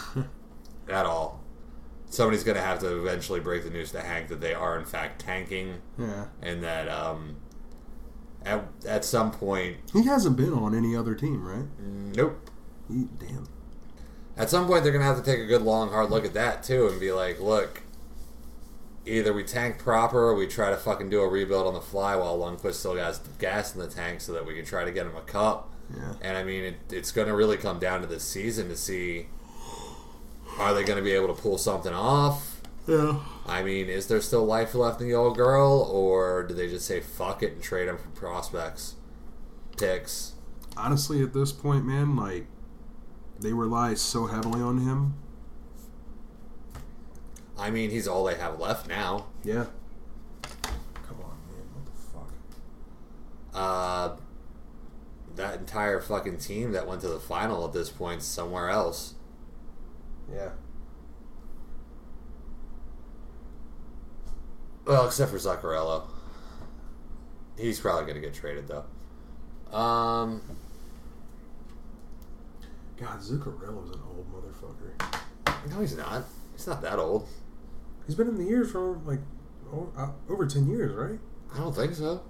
[0.90, 1.42] at all.
[2.10, 4.86] Somebody's going to have to eventually break the news to Hank that they are, in
[4.86, 6.28] fact, tanking, Yeah.
[6.42, 7.36] and that um,
[8.46, 11.66] at, at some point, He hasn't been on any other team, right?
[12.16, 12.50] nope.
[12.88, 13.48] He, damn.
[14.38, 16.34] At some point, they're going to have to take a good, long, hard look at
[16.34, 17.82] that, too, and be like, look,
[19.06, 22.16] either we tank proper or we try to fucking do a rebuild on the fly
[22.16, 25.06] while Lundqvist still has gas in the tank so that we can try to get
[25.08, 25.70] him a cup.
[25.96, 26.14] Yeah.
[26.22, 29.28] And I mean, it, it's going to really come down to this season to see
[30.60, 32.62] are they going to be able to pull something off?
[32.88, 33.20] Yeah.
[33.46, 36.86] I mean, is there still life left in the old girl, or do they just
[36.86, 38.96] say fuck it and trade him for prospects,
[39.78, 40.34] picks?
[40.76, 42.48] Honestly, at this point, man, like
[43.40, 45.16] they rely so heavily on him.
[47.58, 49.28] I mean, he's all they have left now.
[49.44, 49.66] Yeah.
[51.04, 51.66] Come on, man.
[51.74, 52.32] What the fuck?
[53.54, 54.16] Uh,
[55.38, 59.14] that entire fucking team that went to the final at this point somewhere else.
[60.32, 60.50] Yeah.
[64.86, 66.04] Well, except for Zuccarello.
[67.58, 68.86] He's probably going to get traded, though.
[69.76, 70.42] Um,
[72.98, 75.20] God, Zuccarello's an old motherfucker.
[75.70, 76.24] no, he's not.
[76.56, 77.28] He's not that old.
[78.06, 79.20] He's been in the years for like
[79.74, 81.20] o- uh, over ten years, right?
[81.54, 82.22] I don't think so.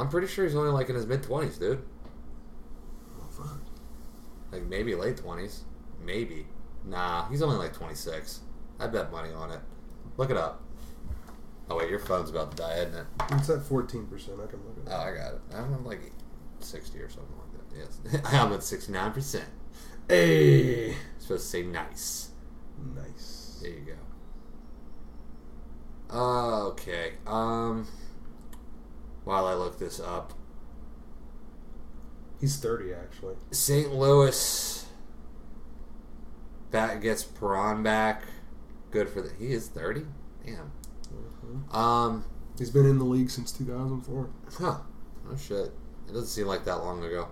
[0.00, 1.82] I'm pretty sure he's only like in his mid 20s, dude.
[3.20, 3.58] Oh fuck.
[4.50, 5.60] Like maybe late 20s.
[6.02, 6.46] Maybe.
[6.84, 8.40] Nah, he's only like 26.
[8.78, 9.60] I bet money on it.
[10.16, 10.62] Look it up.
[11.68, 13.06] Oh, wait, your phone's about to die, isn't it?
[13.30, 14.40] It's at fourteen percent.
[14.42, 15.40] I can look at Oh, I got it.
[15.54, 16.00] I'm like
[16.58, 18.10] 60 or something like that.
[18.12, 18.32] Yes.
[18.32, 19.42] I'm at 69%.
[20.08, 20.96] Hey.
[21.18, 22.30] supposed to say nice.
[22.96, 23.60] Nice.
[23.62, 23.96] There you
[26.10, 26.16] go.
[26.18, 27.12] Uh, okay.
[27.26, 27.86] Um,
[29.30, 30.32] while I look this up,
[32.40, 33.36] He's thirty actually.
[33.52, 33.94] St.
[33.94, 34.86] Louis
[36.72, 38.24] back gets Perron back.
[38.90, 39.30] Good for the.
[39.38, 40.04] He is thirty.
[40.44, 40.72] Damn.
[41.44, 41.72] Mhm.
[41.74, 42.24] Um.
[42.58, 44.30] He's been in the league since two thousand four.
[44.58, 44.78] Huh.
[45.30, 45.70] Oh shit.
[46.08, 47.28] It doesn't seem like that long ago.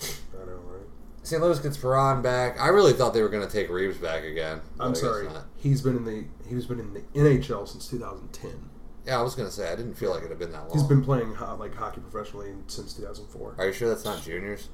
[0.00, 0.86] I know, right?
[1.22, 1.42] St.
[1.42, 2.58] Louis gets Perron back.
[2.58, 4.60] I really thought they were going to take Reaves back again.
[4.80, 5.28] I'm sorry.
[5.56, 8.70] He's been in the he's been in the NHL since 2010.
[9.06, 10.72] Yeah, I was going to say I didn't feel like it had been that long.
[10.72, 13.56] He's been playing ho- like hockey professionally since 2004.
[13.58, 14.68] Are you sure that's not juniors?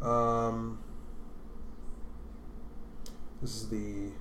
[0.00, 0.78] Um,
[3.42, 4.12] this is the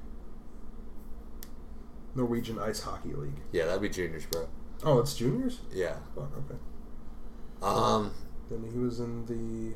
[2.16, 3.40] Norwegian Ice Hockey League.
[3.52, 4.48] Yeah, that'd be juniors, bro.
[4.84, 5.60] Oh, it's juniors.
[5.72, 5.98] Yeah.
[6.16, 6.60] Fuck, okay.
[7.62, 8.12] Um,
[8.50, 9.76] Then he was in the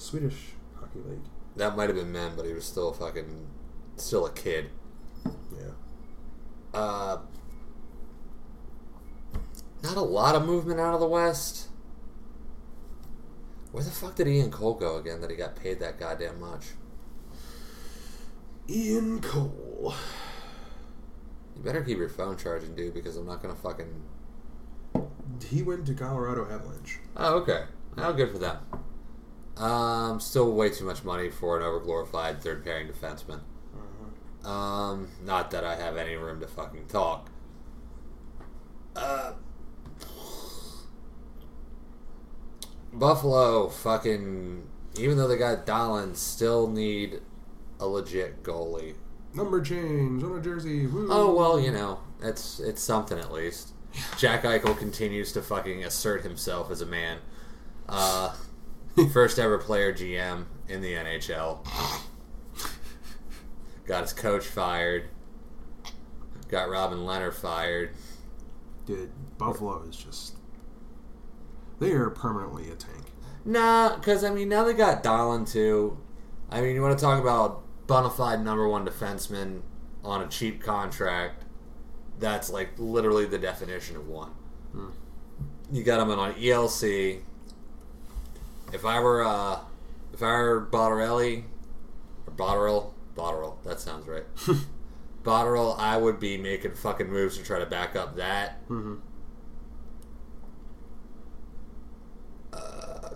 [0.00, 1.24] Swedish Hockey League.
[1.56, 3.46] that might have been men, but he was still fucking,
[3.96, 4.70] still a kid.
[5.24, 5.70] Yeah.
[6.74, 7.18] Uh,
[9.86, 11.68] not a lot of movement out of the West.
[13.72, 16.68] Where the fuck did Ian Cole go again that he got paid that goddamn much?
[18.68, 19.94] Ian Cole.
[21.54, 24.02] You better keep your phone charging, dude, because I'm not gonna fucking.
[25.46, 26.98] He went to Colorado Avalanche.
[27.16, 27.64] Oh, okay.
[27.98, 28.58] Oh, good for them.
[29.56, 33.40] Um, still way too much money for an overglorified third pairing defenseman.
[33.74, 34.50] Uh-huh.
[34.50, 37.30] Um, not that I have any room to fucking talk.
[38.94, 39.32] Uh,
[42.92, 44.66] Buffalo, fucking,
[44.98, 47.20] even though they got Dahlin, still need
[47.78, 48.94] a legit goalie.
[49.34, 50.86] Number change on a jersey.
[50.86, 51.08] Woo.
[51.10, 53.74] Oh well, you know, it's it's something at least.
[54.16, 57.18] Jack Eichel continues to fucking assert himself as a man.
[57.88, 58.34] Uh,
[59.12, 61.66] first ever player GM in the NHL.
[63.86, 65.10] Got his coach fired.
[66.48, 67.90] Got Robin Leonard fired.
[68.86, 70.36] Dude, Buffalo is just.
[71.78, 73.04] They are permanently a tank.
[73.44, 75.98] Nah, because I mean now they got Dahlin too.
[76.50, 79.62] I mean, you want to talk about bona fide number one defenseman
[80.04, 81.44] on a cheap contract?
[82.18, 84.30] That's like literally the definition of one.
[84.72, 84.90] Hmm.
[85.70, 87.20] You got him on ELC.
[88.72, 89.60] If I were, uh,
[90.12, 91.44] if I were Bottarelli
[92.26, 94.24] or Botterill, Botterill, that sounds right.
[95.24, 98.66] Botterill, I would be making fucking moves to try to back up that.
[98.68, 98.96] Mm-hmm.
[102.52, 103.10] Uh,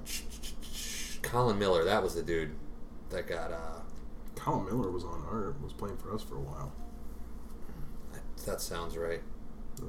[1.30, 2.50] Colin Miller, that was the dude
[3.10, 3.52] that got.
[3.52, 3.80] Uh,
[4.34, 6.72] Colin Miller was on our was playing for us for a while.
[8.46, 9.22] that sounds right.
[9.78, 9.86] Yeah.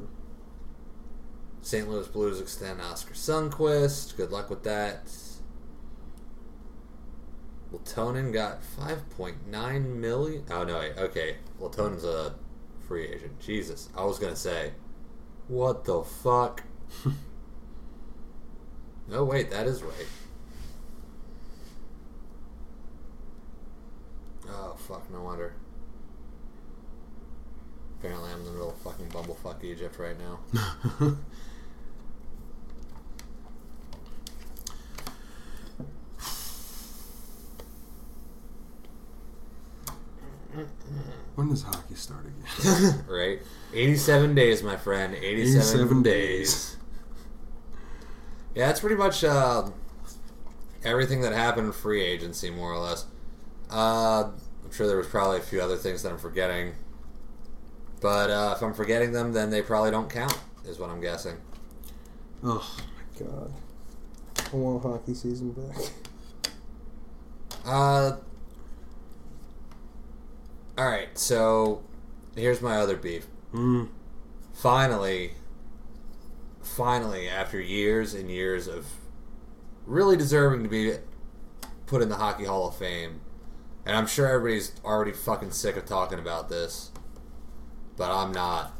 [1.64, 1.90] St.
[1.90, 4.16] Louis Blues extend Oskar Sundqvist.
[4.18, 5.12] Good luck with that.
[7.74, 10.44] Lehtonen got five point nine million.
[10.52, 11.38] Oh no, wait, okay.
[11.60, 12.36] Lehtonen's a
[12.88, 13.40] free agent.
[13.40, 14.74] Jesus, I was gonna say,
[15.48, 16.64] what the fuck?
[19.08, 20.08] no, wait, that is right.
[24.52, 25.54] Oh fuck, no wonder.
[28.00, 30.40] Apparently I'm in the middle of fucking bumblefuck Egypt right now.
[41.36, 43.04] When does hockey start again?
[43.10, 43.40] right?
[43.74, 45.16] 87 days, my friend.
[45.16, 46.14] 87, 87 days.
[46.14, 46.78] days.
[48.54, 49.70] Yeah, that's pretty much uh,
[50.84, 53.06] everything that happened in free agency, more or less.
[53.72, 54.32] Uh,
[54.64, 56.74] I'm sure there was probably a few other things that I'm forgetting.
[58.02, 61.38] But uh, if I'm forgetting them, then they probably don't count, is what I'm guessing.
[62.44, 63.54] oh my god.
[64.52, 65.78] I want hockey season back.
[67.64, 68.18] Uh,
[70.78, 71.84] all right, so
[72.36, 73.28] here's my other beef.
[73.54, 73.90] Mm.
[74.54, 75.34] finally,
[76.62, 78.88] finally, after years and years of
[79.86, 80.94] really deserving to be
[81.86, 83.20] put in the Hockey Hall of Fame,
[83.86, 86.92] and I'm sure everybody's already fucking sick of talking about this,
[87.98, 88.74] but I'm not.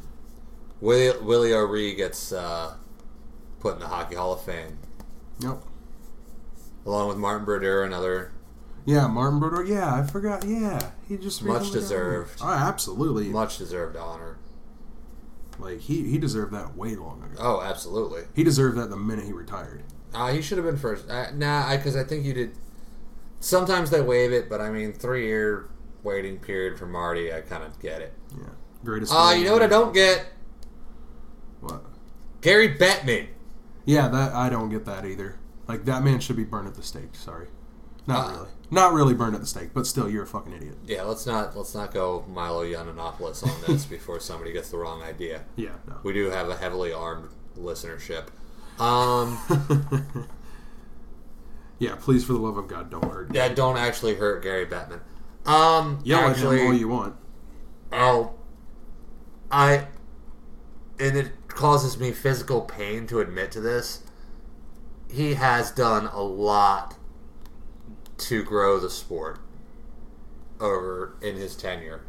[0.80, 2.74] Willie, Willie O'Ree gets uh,
[3.60, 4.78] put in the Hockey Hall of Fame,
[5.40, 5.62] Yep.
[6.86, 8.32] along with Martin Brodeur and other
[8.84, 9.64] Yeah, Martin Brodeur.
[9.64, 10.44] Yeah, I forgot.
[10.44, 12.40] Yeah, he just Much deserved.
[12.42, 13.28] Oh, absolutely.
[13.28, 14.38] much deserved honor.
[15.58, 17.36] Like he he deserved that way long ago.
[17.38, 18.22] Oh, absolutely.
[18.34, 19.84] He deserved that the minute he retired.
[20.12, 21.08] Uh, he should have been first.
[21.08, 22.56] Uh, nah, because I think you did.
[23.42, 25.68] Sometimes they waive it, but I mean, three year
[26.04, 28.14] waiting period for Marty, I kind of get it.
[28.38, 28.44] Yeah,
[28.84, 29.12] greatest.
[29.12, 30.26] Uh, you know what I don't get?
[31.60, 31.82] What?
[32.40, 33.26] Gary Bettman.
[33.84, 35.36] Yeah, that I don't get that either.
[35.66, 37.14] Like that man should be burned at the stake.
[37.14, 37.48] Sorry,
[38.06, 38.48] not Uh, really.
[38.70, 40.78] Not really burned at the stake, but still, you're a fucking idiot.
[40.86, 45.02] Yeah, let's not let's not go Milo Yiannopoulos on this before somebody gets the wrong
[45.02, 45.42] idea.
[45.56, 45.96] Yeah, no.
[46.04, 47.28] We do have a heavily armed
[47.58, 48.28] listenership.
[48.80, 49.36] Um,
[51.82, 53.34] yeah, please, for the love of God, don't hurt.
[53.34, 55.00] yeah, don't actually hurt Gary Bettman.
[55.44, 57.16] Um, Yell actually, at him all you want.
[57.90, 58.34] Oh,
[59.50, 59.88] I,
[61.00, 64.04] and it causes me physical pain to admit to this.
[65.10, 66.96] He has done a lot
[68.18, 69.40] to grow the sport
[70.60, 72.02] over in his tenure,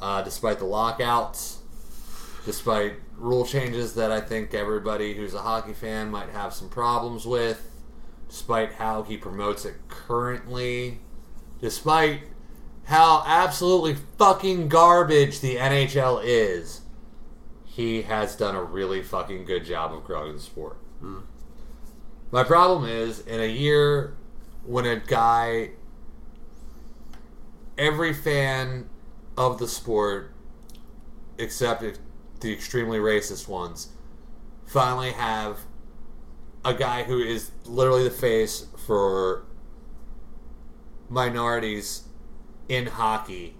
[0.00, 1.58] uh, despite the lockouts,
[2.46, 7.26] despite rule changes that I think everybody who's a hockey fan might have some problems
[7.26, 7.71] with,
[8.32, 10.98] despite how he promotes it currently,
[11.60, 12.22] despite
[12.84, 16.80] how absolutely fucking garbage the NHL is,
[17.66, 20.78] he has done a really fucking good job of growing the sport.
[21.00, 21.18] Hmm.
[22.30, 24.16] My problem is in a year
[24.64, 25.72] when a guy,
[27.76, 28.88] every fan
[29.36, 30.32] of the sport,
[31.36, 31.84] except
[32.40, 33.90] the extremely racist ones,
[34.64, 35.58] finally have
[36.64, 39.44] a guy who is literally the face for
[41.08, 42.04] minorities
[42.68, 43.56] in hockey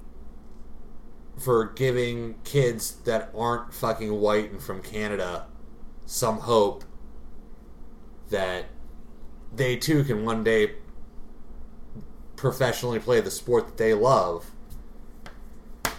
[1.38, 5.46] for giving kids that aren't fucking white and from Canada
[6.06, 6.84] some hope
[8.30, 8.66] that
[9.54, 10.72] they too can one day
[12.36, 14.50] professionally play the sport that they love.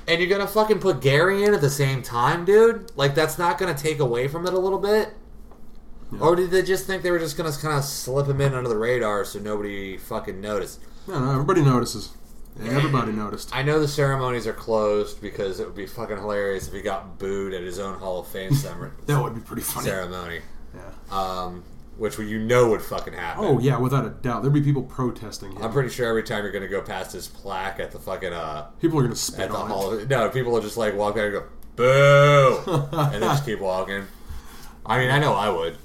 [0.08, 2.92] And you're gonna fucking put Gary in at the same time, dude?
[2.96, 5.14] Like that's not gonna take away from it a little bit?
[6.14, 6.20] Yeah.
[6.22, 8.70] Or did they just think they were just gonna kind of slip him in under
[8.70, 10.80] the radar so nobody fucking noticed?
[11.08, 12.10] No, no, everybody notices.
[12.64, 13.50] Everybody noticed.
[13.56, 17.18] I know the ceremonies are closed because it would be fucking hilarious if he got
[17.18, 18.92] booed at his own Hall of Fame ceremony.
[19.08, 19.88] That would be pretty funny.
[19.88, 20.42] ceremony,
[20.76, 20.82] Yeah.
[21.12, 21.64] um,
[21.98, 23.44] which you know would fucking happen.
[23.44, 25.64] Oh yeah, without a doubt, there'd be people protesting him.
[25.64, 28.68] I'm pretty sure every time you're gonna go past his plaque at the fucking uh
[28.80, 30.08] people are gonna spit at the on hall, it.
[30.08, 31.44] no, people will just like walk there and go
[31.76, 34.04] boo, and then just keep walking.
[34.86, 35.78] I mean, I know I would.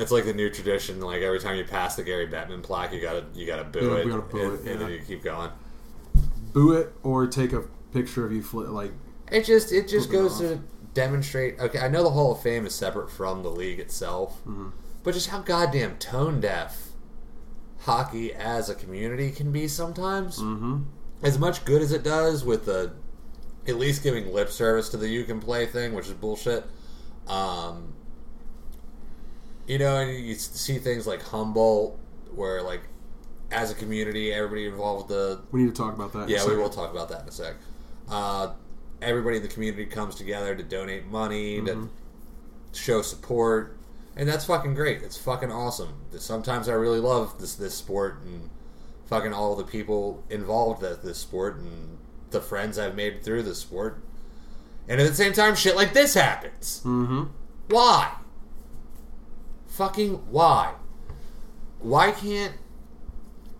[0.00, 1.00] It's like the new tradition.
[1.00, 3.96] Like every time you pass the Gary Bettman plaque, you gotta you gotta boo Yeah,
[3.98, 5.50] it, we gotta boo and, it, and then you keep going.
[6.52, 8.92] Boo it or take a picture of you fli like
[9.30, 10.60] It just it just goes to
[10.94, 11.60] demonstrate.
[11.60, 14.68] Okay, I know the Hall of Fame is separate from the league itself, Mm-hmm.
[15.04, 16.88] but just how goddamn tone deaf
[17.80, 20.38] hockey as a community can be sometimes.
[20.38, 20.82] mm-hmm.
[21.22, 22.92] As much good as it does with the
[23.68, 26.64] at least giving lip service to the you can play thing, which is bullshit.
[27.28, 27.92] Um,
[29.66, 31.98] you know, and you see things like Humboldt,
[32.34, 32.82] where like
[33.50, 36.24] as a community, everybody involved with the We need to talk about that.
[36.24, 37.54] in a yeah, we will talk about that in a sec.
[38.08, 38.52] Uh,
[39.02, 41.88] everybody in the community comes together to donate money, to
[42.72, 43.76] show support,
[44.16, 45.02] and that's fucking great.
[45.02, 45.94] It's fucking awesome.
[46.18, 48.50] Sometimes I really love this this sport and
[49.06, 51.98] fucking all the people involved with this sport and
[52.30, 54.00] the friends I've made through this sport.
[54.88, 56.80] And at the same time, shit like this happens.
[56.84, 57.24] Mm-hmm.
[57.68, 58.12] Why?
[59.80, 60.74] Fucking why?
[61.78, 62.52] Why can't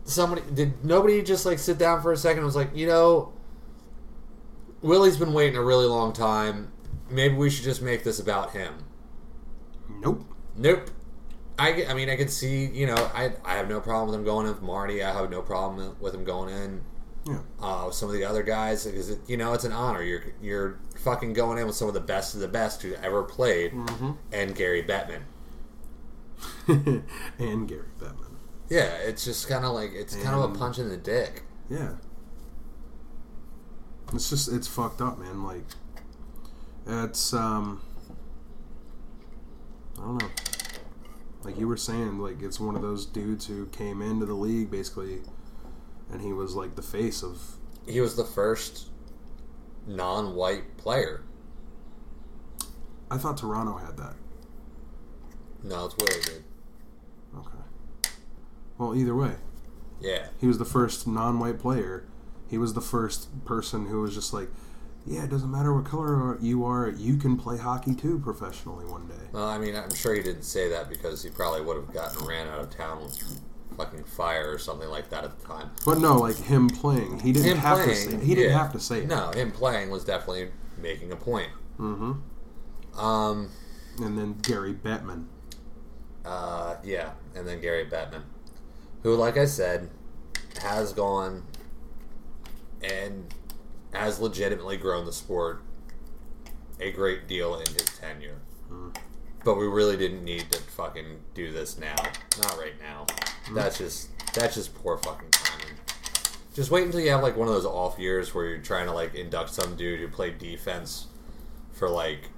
[0.04, 3.32] somebody did nobody just like sit down for a second and was like, you know,
[4.82, 6.72] Willie's been waiting a really long time.
[7.08, 8.84] Maybe we should just make this about him.
[9.88, 10.26] Nope.
[10.56, 10.90] Nope.
[11.58, 14.24] I, I mean, I can see, you know, I, I have no problem with him
[14.26, 15.02] going in with Marty.
[15.02, 16.82] I have no problem with him going in
[17.26, 17.38] Yeah.
[17.62, 20.02] uh, with some of the other guys because, it, you know, it's an honor.
[20.02, 23.22] You're you're fucking going in with some of the best of the best who ever
[23.22, 23.72] played
[24.32, 25.22] and Gary Bettman.
[27.38, 28.34] and Gary Bettman.
[28.68, 31.42] Yeah, it's just kind of like, it's kind of a punch in the dick.
[31.68, 31.94] Yeah.
[34.12, 35.44] It's just it's fucked up, man.
[35.44, 35.64] Like
[36.86, 37.80] it's um
[39.98, 40.28] I don't know.
[41.42, 44.70] Like you were saying, like it's one of those dudes who came into the league
[44.70, 45.20] basically
[46.12, 48.88] and he was like the face of He was the first
[49.86, 51.22] non white player.
[53.10, 54.14] I thought Toronto had that.
[55.62, 56.44] No, it's Willie, dude.
[57.38, 58.14] Okay.
[58.78, 59.34] Well, either way,
[60.00, 60.28] Yeah.
[60.38, 62.04] he was the first non-white player.
[62.48, 64.48] He was the first person who was just like,
[65.06, 69.06] yeah, it doesn't matter what color you are, you can play hockey too professionally one
[69.06, 69.14] day.
[69.32, 72.26] Well, I mean, I'm sure he didn't say that because he probably would have gotten
[72.26, 73.40] ran out of town with
[73.76, 75.70] fucking fire or something like that at the time.
[75.86, 78.16] But no, like him playing, he didn't Him have playing, to say.
[78.16, 78.22] It.
[78.22, 78.58] He didn't yeah.
[78.58, 79.08] have to say it.
[79.08, 81.48] No, him playing was definitely making a point.
[81.78, 83.00] Mm-hmm.
[83.00, 83.48] Um,
[84.02, 85.26] And then Gary Bettman.
[86.24, 88.22] Uh, yeah, and then Gary Bettman,
[89.02, 89.90] who, like I said,
[90.62, 91.44] has gone
[92.82, 93.32] and
[93.92, 95.62] has legitimately grown the sport
[96.80, 98.38] a great deal in his tenure.
[99.44, 101.96] But we really didn't need to fucking do this now.
[102.42, 103.06] Not right now.
[103.54, 105.74] That's just that's just poor fucking timing.
[106.54, 108.92] Just wait until you have like one of those off years where you're trying to
[108.92, 111.06] like induct some dude who played defense
[111.72, 112.28] for like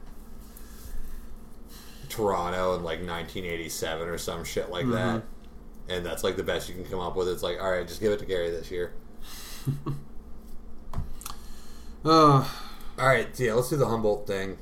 [2.13, 5.23] Toronto in like 1987 or some shit like that.
[5.89, 7.29] And that's like the best you can come up with.
[7.29, 8.93] It's like, all right, just give it to Gary this year.
[12.05, 12.45] Uh,
[12.99, 14.59] All right, yeah, let's do the Humboldt thing.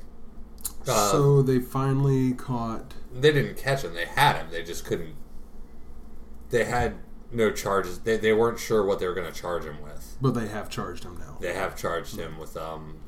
[0.87, 2.93] Uh, so they finally caught.
[3.11, 3.93] they didn't catch him.
[3.95, 4.47] They had him.
[4.51, 5.15] They just couldn't.
[6.51, 6.95] They had
[7.31, 7.99] no charges.
[7.99, 10.17] They, they weren't sure what they were going to charge him with.
[10.21, 11.37] But they have charged him now.
[11.39, 12.99] They have charged him with um,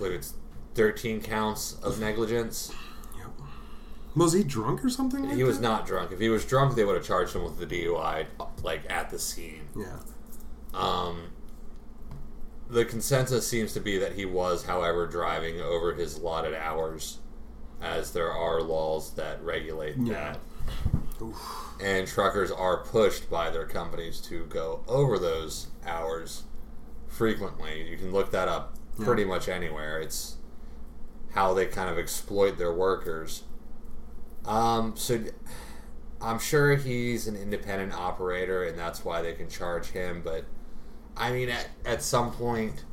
[0.00, 0.34] look, it's
[0.74, 2.72] thirteen counts of negligence.
[4.16, 5.24] Was he drunk or something?
[5.24, 5.62] Like He was that?
[5.62, 6.12] not drunk.
[6.12, 8.26] If he was drunk, they would have charged him with the DUI,
[8.62, 9.62] like at the scene.
[9.76, 9.98] Yeah.
[10.72, 11.30] Um,
[12.70, 17.18] the consensus seems to be that he was, however, driving over his allotted hours,
[17.82, 20.34] as there are laws that regulate Yeah.
[20.34, 20.40] that.
[21.80, 26.44] And truckers are pushed by their companies to go over those hours
[27.08, 27.88] frequently.
[27.88, 29.04] You can look that up Yeah.
[29.06, 30.00] pretty much anywhere.
[30.00, 30.36] It's
[31.32, 33.42] how they kind of exploit their workers.
[34.46, 35.20] Um, so
[36.20, 40.22] I'm sure he's an independent operator, and that's why they can charge him.
[40.24, 40.44] But
[41.16, 42.84] I mean, at, at some point,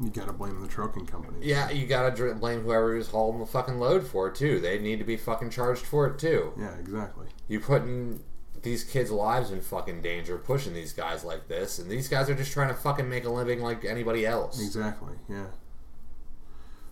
[0.00, 1.38] You gotta blame the trucking company.
[1.42, 4.60] yeah, you gotta dr- blame whoever was hauling the fucking load for it too.
[4.60, 6.52] They need to be fucking charged for it too.
[6.58, 7.26] Yeah, exactly.
[7.48, 8.22] You putting
[8.62, 12.34] these kids' lives in fucking danger pushing these guys like this, and these guys are
[12.34, 14.60] just trying to fucking make a living like anybody else.
[14.60, 15.14] Exactly.
[15.28, 15.46] Yeah.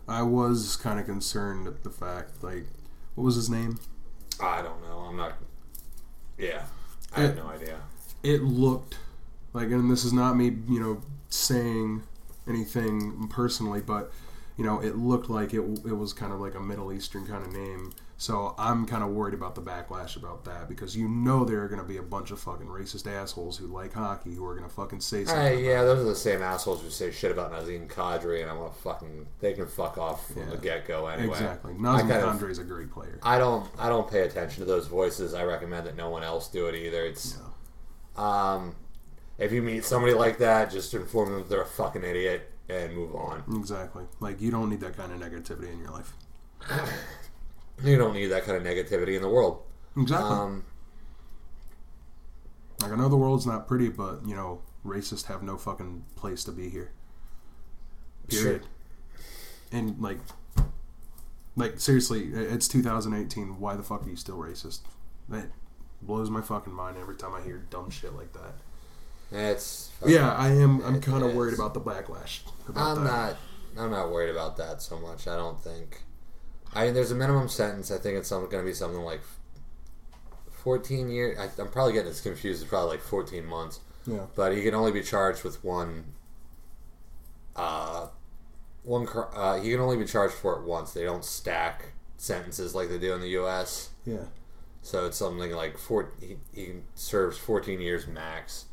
[0.09, 2.66] I was kind of concerned at the fact, like,
[3.16, 3.78] what was his name?
[4.40, 4.98] I don't know.
[4.98, 5.32] I'm not.
[6.38, 6.62] Yeah,
[7.14, 7.80] I have no idea.
[8.22, 8.98] It looked
[9.52, 11.00] like, and this is not me, you know,
[11.30, 12.02] saying
[12.46, 14.12] anything personally, but
[14.56, 17.44] you know, it looked like it, it was kind of like a Middle Eastern kind
[17.44, 17.92] of name.
[18.18, 21.68] So I'm kind of worried about the backlash about that because you know there are
[21.68, 24.66] going to be a bunch of fucking racist assholes who like hockey who are going
[24.66, 25.44] to fucking say something.
[25.44, 28.56] Hey, yeah, those are the same assholes who say shit about Nazem Kadri, and I'm
[28.56, 29.26] gonna fucking.
[29.40, 30.50] They can fuck off from Yeah.
[30.50, 31.28] the get go anyway.
[31.34, 31.74] Exactly.
[31.74, 33.18] I Nazem Kadri is a great player.
[33.22, 33.68] I don't.
[33.78, 35.34] I don't pay attention to those voices.
[35.34, 37.04] I recommend that no one else do it either.
[37.04, 37.36] It's.
[38.16, 38.76] Um,
[39.36, 42.94] if you meet somebody like that, just inform them that they're a fucking idiot and
[42.94, 43.44] move on.
[43.56, 44.04] Exactly.
[44.20, 46.14] Like you don't need that kind of negativity in your life.
[47.84, 49.62] You don't need that kind of negativity in the world.
[49.96, 50.30] Exactly.
[50.30, 50.64] Um,
[52.82, 56.44] like I know the world's not pretty, but you know, racists have no fucking place
[56.44, 56.92] to be here.
[58.28, 58.66] Period.
[59.72, 60.18] And like,
[61.54, 63.60] like seriously, it's 2018.
[63.60, 64.80] Why the fuck are you still racist?
[65.28, 65.46] That
[66.02, 68.54] blows my fucking mind every time I hear dumb shit like that.
[69.32, 69.90] it's.
[70.04, 70.82] Yeah, I am.
[70.82, 72.40] I'm kind of worried about the backlash.
[72.68, 73.10] About I'm that.
[73.10, 73.36] not.
[73.84, 75.26] I'm not worried about that so much.
[75.28, 76.02] I don't think.
[76.76, 77.90] I mean, there's a minimum sentence.
[77.90, 79.22] I think it's going to be something like
[80.62, 81.38] 14 years.
[81.38, 82.60] I, I'm probably getting this confused.
[82.60, 83.80] It's probably like 14 months.
[84.06, 84.26] Yeah.
[84.34, 86.04] But he can only be charged with one.
[87.56, 88.08] Uh,
[88.82, 89.08] one.
[89.08, 90.92] Uh, he can only be charged for it once.
[90.92, 93.88] They don't stack sentences like they do in the U.S.
[94.04, 94.26] Yeah.
[94.82, 96.12] So it's something like four.
[96.20, 98.66] He, he serves 14 years max.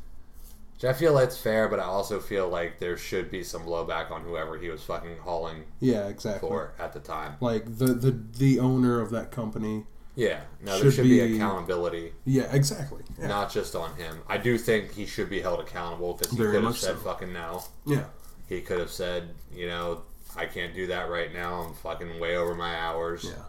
[0.74, 4.10] Which I feel that's fair, but I also feel like there should be some blowback
[4.10, 6.48] on whoever he was fucking hauling Yeah, exactly.
[6.48, 7.36] for at the time.
[7.40, 9.84] Like the the the owner of that company.
[10.16, 13.02] Yeah, no, there Should should be, be- accountability, Yeah, exactly.
[13.18, 13.26] Yeah.
[13.26, 14.20] not just on him.
[14.28, 17.02] I do think he should be held accountable because he Very could have said so.
[17.02, 17.64] fucking no.
[17.84, 18.04] yeah.
[18.48, 20.02] He could have said, you know,
[20.36, 21.62] I can't do that right now.
[21.62, 23.24] I'm fucking way over my hours.
[23.24, 23.42] Yeah.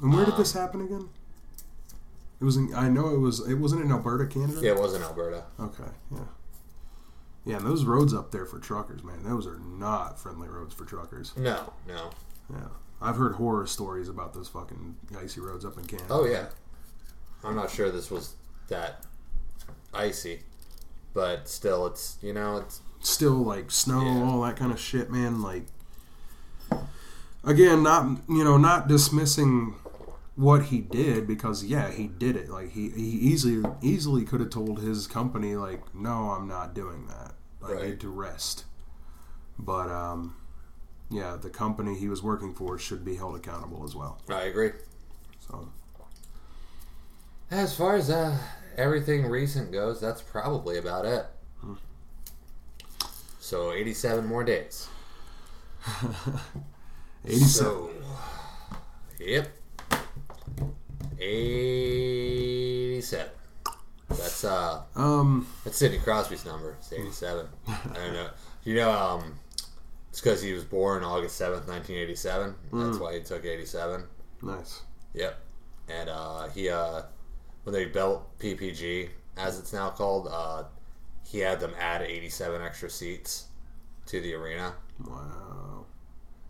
[0.00, 1.08] And where did Um, this happen again?
[2.40, 2.72] It was in.
[2.74, 3.40] I know it was.
[3.48, 4.60] It wasn't in Alberta, Canada.
[4.62, 5.44] Yeah, it was in Alberta.
[5.58, 5.90] Okay.
[6.12, 6.20] Yeah.
[7.44, 10.84] Yeah, and those roads up there for truckers, man, those are not friendly roads for
[10.84, 11.32] truckers.
[11.36, 12.10] No, no.
[12.52, 12.66] Yeah.
[13.00, 16.08] I've heard horror stories about those fucking icy roads up in Canada.
[16.10, 16.46] Oh yeah.
[17.42, 18.34] I'm not sure this was
[18.68, 19.04] that
[19.94, 20.40] icy,
[21.14, 24.22] but still, it's you know, it's Still like snow, Yeah.
[24.30, 25.40] all that kind of shit, man.
[25.40, 25.64] Like,
[27.44, 29.74] again, not you know, not dismissing
[30.40, 32.48] what he did because yeah, he did it.
[32.48, 37.06] Like he, he easily easily could have told his company like, no, I'm not doing
[37.08, 37.34] that.
[37.62, 37.84] I Right.
[37.90, 38.64] need to rest.
[39.58, 40.34] But um,
[41.10, 44.18] yeah, the company he was working for should be held accountable as well.
[44.30, 44.72] I agree.
[45.46, 45.68] So
[47.50, 48.38] As far as uh,
[48.78, 51.26] everything recent goes, that's probably about it.
[53.40, 54.88] So 87 more days.
[57.24, 57.48] 87.
[57.48, 57.90] So,
[59.18, 59.48] yep.
[61.20, 63.28] 87.
[64.08, 66.76] That's uh um, that's Sidney Crosby's number.
[66.80, 67.46] It's 87.
[67.68, 68.28] I don't know.
[68.64, 69.38] You know um
[70.10, 72.54] it's cuz he was born August 7th, 1987.
[72.72, 74.04] That's why he took 87.
[74.42, 74.82] nice.
[75.14, 75.38] Yep.
[75.88, 77.02] And uh he uh
[77.62, 80.64] when they built PPG as it's now called, uh
[81.24, 83.46] he had them add 87 extra seats
[84.06, 84.74] to the arena.
[85.06, 85.86] Wow.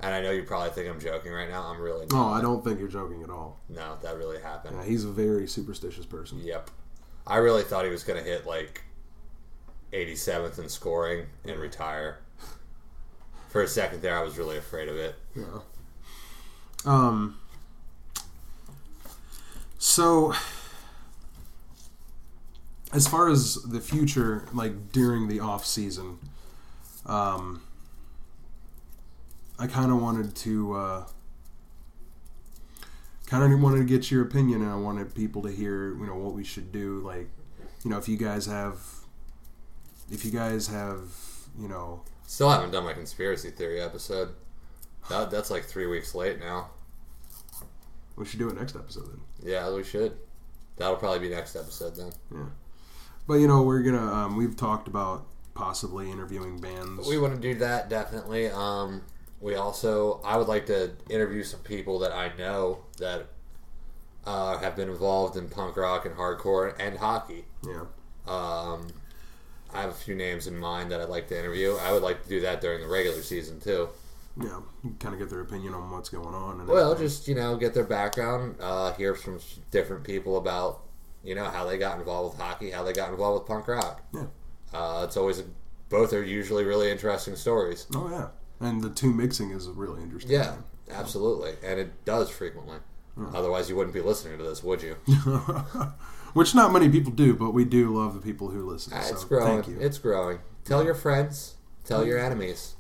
[0.03, 1.63] And I know you probably think I'm joking right now.
[1.65, 2.29] I'm really No.
[2.29, 3.61] I don't think you're joking at all.
[3.69, 4.77] No, that really happened.
[4.79, 6.41] Yeah, he's a very superstitious person.
[6.43, 6.71] Yep.
[7.27, 8.83] I really thought he was going to hit like
[9.93, 12.21] 87th in scoring and retire.
[13.51, 15.17] For a second there, I was really afraid of it.
[15.35, 15.61] Yeah.
[16.85, 17.37] Um.
[19.79, 20.35] So,
[22.93, 26.19] as far as the future, like during the off season,
[27.07, 27.63] um,
[29.61, 31.07] I kind of wanted to, uh,
[33.27, 36.15] kind of wanted to get your opinion, and I wanted people to hear, you know,
[36.17, 37.01] what we should do.
[37.01, 37.29] Like,
[37.85, 38.79] you know, if you guys have,
[40.11, 41.01] if you guys have,
[41.59, 44.31] you know, Still haven't done my conspiracy theory episode.
[45.09, 46.71] That, that's like three weeks late now.
[48.17, 49.21] we should do it next episode then.
[49.43, 50.17] Yeah, we should.
[50.77, 52.13] That'll probably be next episode then.
[52.33, 52.45] Yeah,
[53.27, 57.07] But you know, we're gonna um, we've talked about possibly interviewing bands.
[57.09, 58.49] We want to do that definitely.
[58.49, 59.03] Um,
[59.41, 63.27] we also, I would like to interview some people that I know that
[64.27, 67.45] uh, have been involved in punk rock and hardcore and hockey.
[67.67, 67.85] yeah,
[68.27, 68.89] Um,
[69.73, 71.75] I have a few names in mind that I'd like to interview.
[71.81, 73.89] I would like to do that during the regular season too.
[74.41, 74.61] yeah,
[74.99, 76.61] kind of get their opinion on what's going on.
[76.61, 77.07] And Well, everything.
[77.09, 80.83] just you know, get their background, uh, hear from different people about
[81.23, 84.03] you know how they got involved with hockey, how they got involved with punk rock.
[84.13, 84.25] Yeah.
[84.73, 85.43] uh, it's always
[85.89, 87.87] both are usually really interesting stories.
[87.95, 88.29] oh yeah,
[88.61, 90.33] and the two mixing is really interesting.
[90.33, 90.57] Yeah,
[90.91, 92.79] absolutely, and it does frequently.
[93.35, 94.95] Otherwise, you wouldn't be listening to this, would you?
[96.33, 98.93] which not many people do, but we do love the people who listen.
[98.97, 99.63] Ah, so it's growing.
[99.63, 99.81] Thank you.
[99.81, 100.39] It's growing.
[100.65, 101.57] Tell your friends.
[101.85, 102.77] Tell your enemies.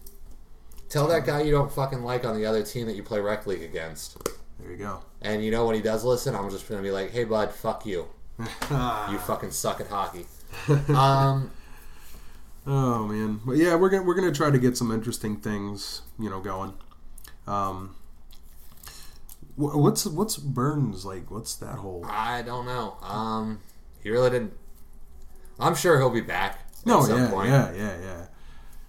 [0.88, 3.46] Tell that guy you don't fucking like on the other team that you play rec
[3.46, 4.22] league against.
[4.58, 5.00] there you go.
[5.22, 7.86] And you know when he does listen, I'm just gonna be like, "Hey, bud, fuck
[7.86, 8.06] you.
[8.38, 10.26] You fucking suck at hockey."
[10.88, 11.50] um,
[12.72, 16.30] Oh man, but yeah, we're gonna we're gonna try to get some interesting things, you
[16.30, 16.72] know, going.
[17.48, 17.96] Um,
[19.56, 21.32] wh- what's what's Burns like?
[21.32, 22.04] What's that whole?
[22.08, 22.96] I don't know.
[23.02, 23.58] Um,
[24.04, 24.52] he really didn't.
[25.58, 27.48] I'm sure he'll be back at No, some yeah, point.
[27.48, 28.26] yeah, yeah, yeah.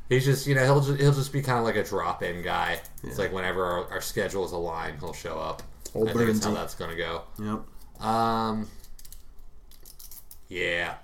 [0.10, 2.44] He's just, you know, he'll just, he'll just be kind of like a drop in
[2.44, 2.80] guy.
[3.04, 5.64] It's like whenever our, our schedules align, he'll show up.
[5.96, 7.24] Old I think it's how that's gonna go.
[7.40, 8.06] Yep.
[8.06, 8.68] Um,
[10.50, 10.96] yeah,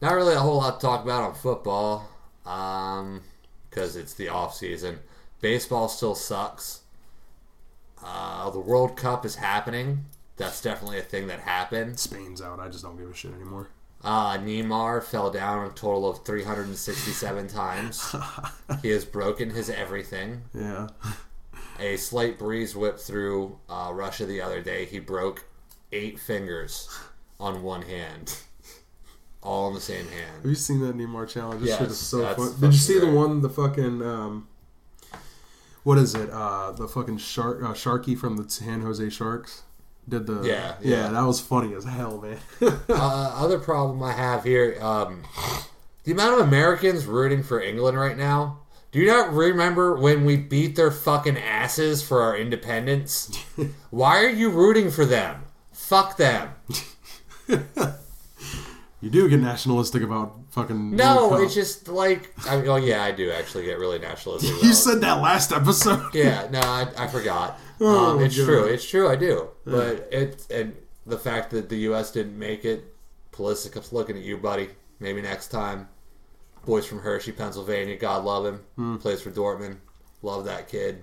[0.00, 2.08] not really a whole lot to talk about on football,
[2.46, 3.22] um,
[3.68, 4.98] because it's the off season.
[5.40, 6.80] Baseball still sucks.
[8.02, 10.04] Uh, the World Cup is happening.
[10.36, 11.98] That's definitely a thing that happened.
[11.98, 12.60] Spain's out.
[12.60, 13.68] I just don't give a shit anymore.
[14.02, 18.14] Uh, Neymar fell down a total of 367 times.
[18.82, 20.42] He has broken his everything.
[20.52, 20.88] Yeah.
[21.78, 24.84] A slight breeze whipped through uh, Russia the other day.
[24.84, 25.44] He broke
[25.92, 26.88] eight fingers
[27.40, 28.38] on one hand,
[29.44, 30.36] all in the same hand.
[30.42, 31.62] Have you seen that Neymar challenge?
[31.62, 32.54] This shit is so fun.
[32.60, 34.48] Did you see the one, the fucking, um,
[35.82, 36.30] what is it?
[36.30, 39.62] Uh, the fucking shark, uh, Sharkie from the San Jose Sharks.
[40.08, 41.08] did the Yeah, yeah, yeah.
[41.08, 42.38] that was funny as hell, man.
[42.88, 45.22] uh, other problem I have here, um,
[46.04, 48.60] the amount of Americans rooting for England right now.
[48.92, 53.36] Do you not remember when we beat their fucking asses for our independence?
[53.90, 55.42] Why are you rooting for them?
[55.72, 56.50] Fuck them.
[59.04, 61.40] you do get nationalistic about fucking No, World Cup.
[61.42, 64.50] it's just like, I mean, oh yeah, I do actually get really nationalistic.
[64.62, 66.02] you about- said that last episode.
[66.14, 67.58] Yeah, no, I, I forgot.
[67.80, 68.44] Oh, um, it's God.
[68.46, 68.64] true.
[68.64, 69.08] It's true.
[69.10, 69.48] I do.
[69.64, 70.74] But it and
[71.06, 72.10] the fact that the U.S.
[72.12, 72.94] didn't make it,
[73.32, 74.70] Pulisic looking at you, buddy.
[75.00, 75.88] Maybe next time.
[76.64, 77.96] Boys from Hershey, Pennsylvania.
[77.96, 78.60] God love him.
[78.76, 78.96] Hmm.
[78.96, 79.76] Plays for Dortmund.
[80.22, 81.02] Love that kid.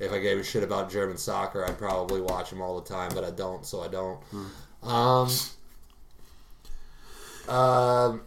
[0.00, 3.12] If I gave a shit about German soccer, I'd probably watch him all the time,
[3.14, 4.20] but I don't, so I don't.
[4.24, 4.88] Hmm.
[4.88, 5.28] Um.
[7.48, 8.22] Um.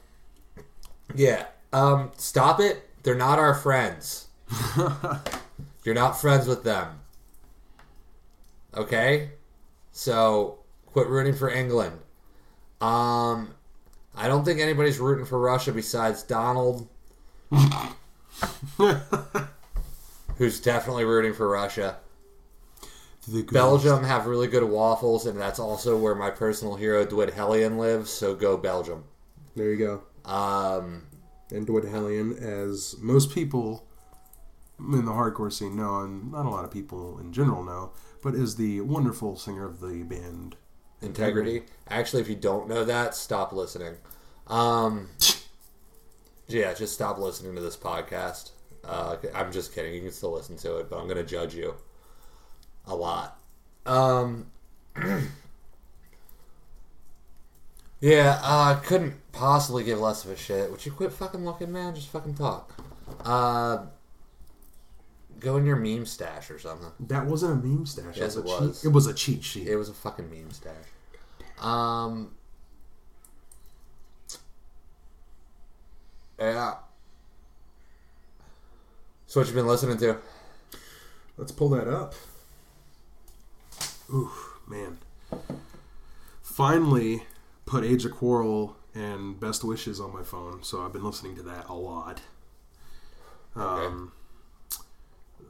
[1.15, 1.45] Yeah.
[1.73, 2.11] Um.
[2.17, 2.89] Stop it.
[3.03, 4.27] They're not our friends.
[5.83, 6.99] You're not friends with them.
[8.75, 9.31] Okay?
[9.91, 11.99] So quit rooting for England.
[12.81, 13.55] Um
[14.15, 16.87] I don't think anybody's rooting for Russia besides Donald.
[20.37, 21.97] who's definitely rooting for Russia.
[23.31, 27.33] The good- Belgium have really good waffles, and that's also where my personal hero Dwid
[27.33, 29.03] Hellion lives, so go Belgium.
[29.55, 30.29] There you go.
[30.29, 31.03] Um
[31.51, 33.85] And Dwid Hellion, as most people
[34.79, 37.91] in the hardcore scene know, and not a lot of people in general know,
[38.23, 40.55] but is the wonderful singer of the band.
[41.01, 41.63] integrity.
[41.89, 43.95] Actually, if you don't know that, stop listening.
[44.47, 45.09] Um,
[46.47, 48.51] yeah, just stop listening to this podcast.
[48.83, 49.93] Uh, I'm just kidding.
[49.93, 51.73] You can still listen to it, but I'm going to judge you
[52.89, 53.39] a lot.
[53.85, 54.47] Um,
[58.01, 60.69] yeah, I uh, couldn't possibly give less of a shit.
[60.69, 61.95] Would you quit fucking looking, man?
[61.95, 62.73] Just fucking talk.
[63.23, 63.85] Uh,
[65.39, 66.91] go in your meme stash or something.
[66.99, 68.17] That wasn't a meme stash.
[68.17, 68.81] Yes, it was.
[68.81, 69.67] Cheat, it was a cheat sheet.
[69.67, 70.75] It was a fucking meme stash.
[71.59, 72.31] Um.
[76.39, 76.75] Yeah.
[79.27, 80.17] So what you been listening to?
[81.37, 82.15] Let's pull that up.
[84.11, 84.31] Ooh,
[84.67, 84.97] man.
[86.41, 87.23] Finally
[87.65, 91.43] put Age of Quarrel and Best Wishes on my phone, so I've been listening to
[91.43, 92.21] that a lot.
[93.55, 94.11] Um,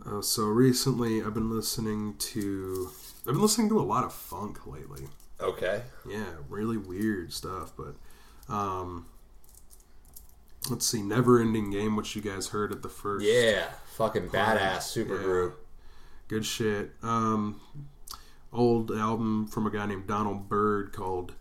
[0.06, 2.90] uh, so recently I've been listening to
[3.22, 5.08] I've been listening to a lot of funk lately.
[5.40, 5.84] Okay.
[6.08, 7.96] Yeah, really weird stuff, but
[8.54, 9.06] um
[10.70, 13.70] let's see, Never Ending Game, which you guys heard at the first Yeah.
[13.96, 15.24] Fucking badass super Yeah.
[15.24, 15.66] group.
[16.28, 16.92] Good shit.
[17.02, 17.60] Um,
[18.52, 21.34] old album from a guy named Donald Byrd called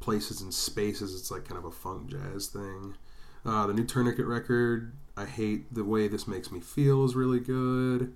[0.00, 1.14] Places and Spaces.
[1.14, 2.96] It's like kind of a funk jazz thing.
[3.44, 7.40] Uh, the new Tourniquet record, I hate the way this makes me feel, is really
[7.40, 8.14] good.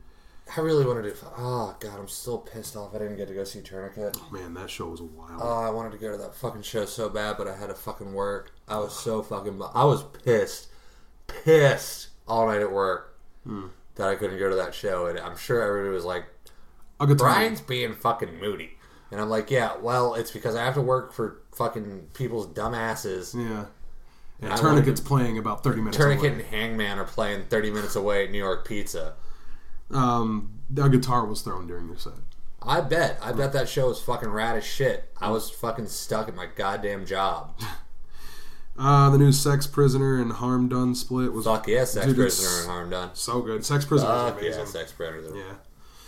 [0.56, 1.26] I really wanted to.
[1.36, 2.94] Oh god, I'm still pissed off.
[2.94, 4.16] I didn't get to go see Tourniquet.
[4.32, 5.40] Man, that show was wild.
[5.42, 7.74] Oh, I wanted to go to that fucking show so bad, but I had to
[7.74, 8.52] fucking work.
[8.66, 9.60] I was so fucking.
[9.74, 10.68] I was pissed,
[11.26, 13.18] pissed all night at work
[13.96, 16.24] that I couldn't go to that show, and I'm sure everybody was like,
[17.06, 18.76] To "Brian's being fucking moody,"
[19.10, 23.34] and I'm like, "Yeah, well, it's because I have to work for fucking people's dumbasses.
[23.34, 23.66] Yeah.
[24.40, 26.40] And I Tourniquet's playing about 30 minutes Tourniquet away.
[26.40, 29.14] and Hangman are playing 30 minutes away at New York Pizza.
[29.90, 32.12] Um, a guitar was thrown during your set.
[32.62, 33.18] I bet.
[33.22, 35.10] I bet that show was fucking rad as shit.
[35.20, 37.58] I was fucking stuck at my goddamn job.
[38.80, 42.60] Uh, the new Sex Prisoner and Harm Done split was Fuck yeah, Sex Dude, Prisoner
[42.60, 43.10] and Harm Done.
[43.14, 43.64] so good.
[43.64, 44.60] Sex Prisoner is Fuck amazing.
[44.60, 45.36] yeah, Sex Predator.
[45.36, 45.54] yeah.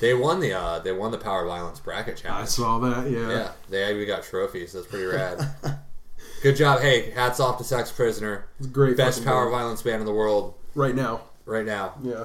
[0.01, 2.44] They won the uh, they won the Power Violence bracket challenge.
[2.44, 3.11] I saw that.
[3.11, 3.28] Yeah.
[3.30, 4.72] Yeah, they we got trophies.
[4.72, 5.46] That's pretty rad.
[6.42, 6.80] Good job.
[6.80, 8.46] Hey, hats off to Sex Prisoner.
[8.59, 8.96] It's great.
[8.96, 11.20] Best power violence band in the world right now.
[11.44, 11.94] right now.
[12.03, 12.24] Yeah.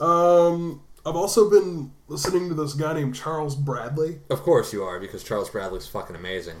[0.00, 4.18] Um, I've also been listening to this guy named Charles Bradley.
[4.28, 6.56] Of course you are, because Charles Bradley's fucking amazing.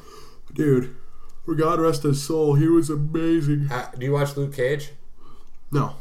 [0.54, 0.94] Dude,
[1.44, 3.68] for God rest his soul, he was amazing.
[3.98, 4.90] Do you watch Luke Cage?
[5.72, 5.96] No.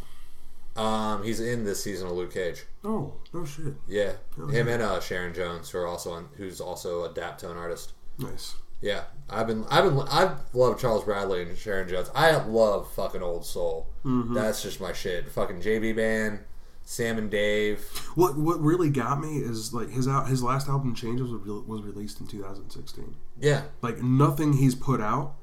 [0.75, 2.63] Um, he's in this season of Luke Cage.
[2.83, 3.73] Oh, no shit.
[3.87, 4.13] Yeah,
[4.49, 7.93] him and uh, Sharon Jones, who are also on, who's also a daptone artist.
[8.17, 8.55] Nice.
[8.81, 12.09] Yeah, I've been, I've been, I've loved Charles Bradley and Sharon Jones.
[12.15, 13.87] I love fucking old soul.
[14.03, 15.29] That's just my shit.
[15.31, 16.39] Fucking JB Band,
[16.83, 17.81] Sam and Dave.
[18.15, 21.63] What what really got me is like his out his last album Changes was, re-
[21.67, 23.15] was released in 2016.
[23.39, 25.35] Yeah, Like nothing he's put out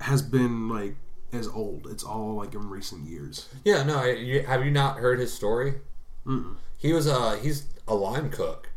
[0.00, 0.96] has been like
[1.32, 1.86] as old.
[1.90, 3.48] It's all like in recent years.
[3.64, 3.82] yeah.
[3.82, 5.74] No, I- have you not heard his story?
[6.26, 6.56] Mm-mm.
[6.78, 8.70] He was a he's a line cook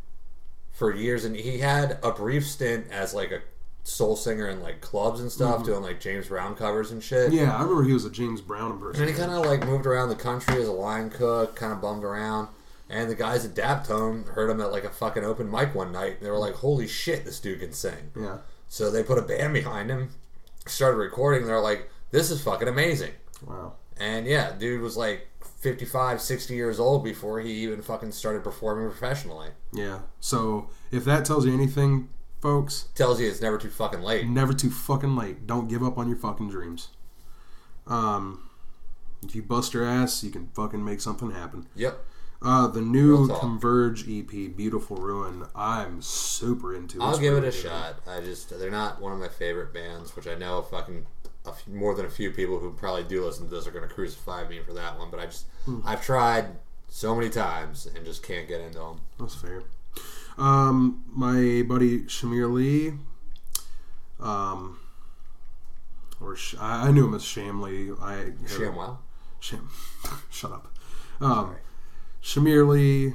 [0.71, 3.41] for years, and he had a brief stint as like a
[3.83, 5.65] soul singer in like clubs and stuff, mm-hmm.
[5.65, 7.31] doing like James Brown covers and shit.
[7.31, 9.01] Yeah, I remember he was a James Brown person.
[9.01, 11.73] And then he kind of like moved around the country as a line cook, kind
[11.73, 12.47] of bummed around.
[12.89, 16.17] And the guys at Daptone heard him at like a fucking open mic one night.
[16.17, 18.39] And they were like, "Holy shit, this dude can sing!" Yeah.
[18.67, 20.09] So they put a band behind him,
[20.65, 21.45] started recording.
[21.45, 23.11] They're like, "This is fucking amazing."
[23.45, 23.73] Wow.
[23.97, 25.27] And yeah, dude was like
[25.59, 29.49] 55, 60 years old before he even fucking started performing professionally.
[29.73, 29.99] Yeah.
[30.19, 32.09] So if that tells you anything,
[32.41, 34.27] folks, Tells you it's never too fucking late.
[34.27, 35.45] never too fucking late.
[35.45, 36.87] Don't give up on your fucking dreams.
[37.87, 38.49] Um,
[39.23, 41.67] if you bust your ass, you can fucking make something happen.
[41.75, 41.97] Yep.
[42.41, 47.01] Uh, the new Converge EP, Beautiful Ruin, I'm super into.
[47.01, 48.01] I'll give it a shot.
[48.05, 51.05] I just they're not one of my favorite bands, which I know fucking
[51.51, 53.93] few, more than a few people who probably do listen to this are going to
[53.93, 55.09] crucify me for that one.
[55.11, 55.79] But I just Hmm.
[55.85, 56.55] I've tried
[56.89, 59.01] so many times and just can't get into them.
[59.19, 59.63] That's fair.
[60.37, 62.93] Um, my buddy Shamir Lee,
[64.19, 64.79] um,
[66.21, 67.91] or Sh- I knew him as Shamley.
[68.01, 68.97] I Shamwell.
[69.39, 69.69] Sham,
[70.31, 70.67] shut up.
[71.21, 71.55] Um,
[72.21, 73.13] Shamir Lee.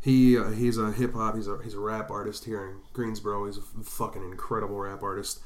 [0.00, 1.36] He uh, he's a hip hop.
[1.36, 3.46] He's a he's a rap artist here in Greensboro.
[3.46, 5.40] He's a fucking incredible rap artist.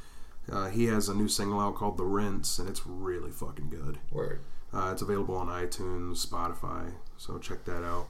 [0.51, 3.99] Uh, he has a new single out called "The Rinse," and it's really fucking good.
[4.13, 4.41] Word.
[4.73, 8.09] Uh, it's available on iTunes, Spotify, so check that out.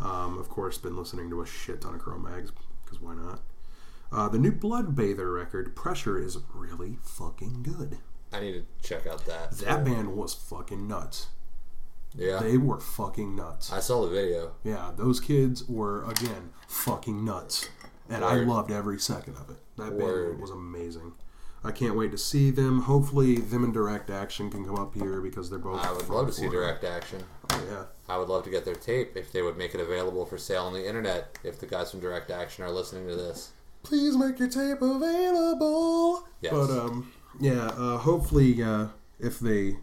[0.00, 2.50] Um, of course, been listening to a shit ton of Cro-Mags
[2.84, 3.40] because why not?
[4.10, 7.98] Uh, the new Bloodbather record, Pressure, is really fucking good.
[8.32, 9.52] I need to check out that.
[9.52, 11.28] That band was fucking nuts.
[12.14, 12.38] Yeah.
[12.40, 13.72] They were fucking nuts.
[13.72, 14.52] I saw the video.
[14.64, 17.68] Yeah, those kids were again fucking nuts,
[18.08, 19.56] and I loved every second of it.
[19.76, 20.30] That Word.
[20.32, 21.12] band was amazing.
[21.64, 22.82] I can't wait to see them.
[22.82, 25.84] Hopefully, them and Direct Action can come up here because they're both.
[25.84, 27.22] I would love to see direct action.
[27.50, 27.84] Oh, yeah.
[28.12, 30.64] I would love to get their tape if they would make it available for sale
[30.64, 31.38] on the internet.
[31.44, 33.52] If the guys from Direct Action are listening to this,
[33.84, 36.26] please make your tape available.
[36.40, 36.52] Yes.
[36.52, 37.66] But um, yeah.
[37.66, 38.88] Uh, hopefully, uh,
[39.20, 39.76] if they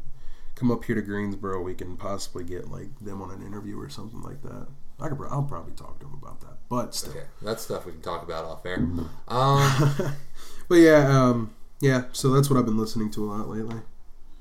[0.55, 3.89] come up here to Greensboro, we can possibly get like them on an interview or
[3.89, 4.67] something like that.
[4.99, 6.57] I could, I'll probably talk to them about that.
[6.67, 7.11] But still.
[7.11, 8.86] okay, that's stuff we can talk about off air.
[9.30, 10.15] Um,
[10.69, 11.07] But yeah.
[11.09, 11.55] Um.
[11.82, 12.03] Yeah.
[12.11, 13.77] So that's what I've been listening to a lot lately.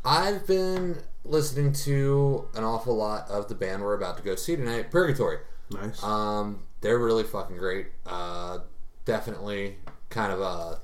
[0.05, 4.57] I've been listening to an awful lot of the band we're about to go see
[4.57, 5.39] tonight, Purgatory.
[5.71, 6.03] Nice.
[6.03, 7.89] Um, they're really fucking great.
[8.07, 8.61] Uh,
[9.05, 9.77] definitely
[10.09, 10.81] kind of a.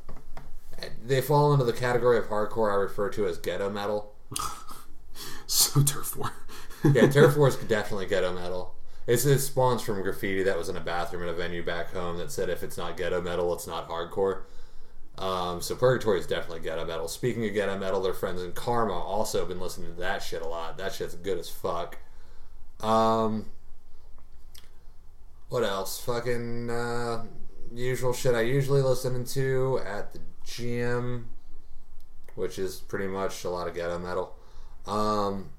[1.05, 4.14] They fall into the category of hardcore I refer to as ghetto metal.
[5.46, 6.32] so turf war.
[6.92, 8.74] Yeah, Turf Wars could definitely ghetto metal.
[9.07, 12.18] It's, it spawns from graffiti that was in a bathroom in a venue back home
[12.18, 14.42] that said if it's not ghetto metal, it's not hardcore.
[15.16, 17.06] Um, so Purgatory is definitely ghetto metal.
[17.06, 20.42] Speaking of ghetto metal, their friends in Karma also have been listening to that shit
[20.42, 20.76] a lot.
[20.78, 21.98] That shit's good as fuck.
[22.80, 23.46] Um,
[25.48, 26.00] what else?
[26.00, 27.24] Fucking uh,
[27.72, 31.28] usual shit I usually listen to at the gym,
[32.34, 34.34] which is pretty much a lot of ghetto metal.
[34.86, 35.50] Um,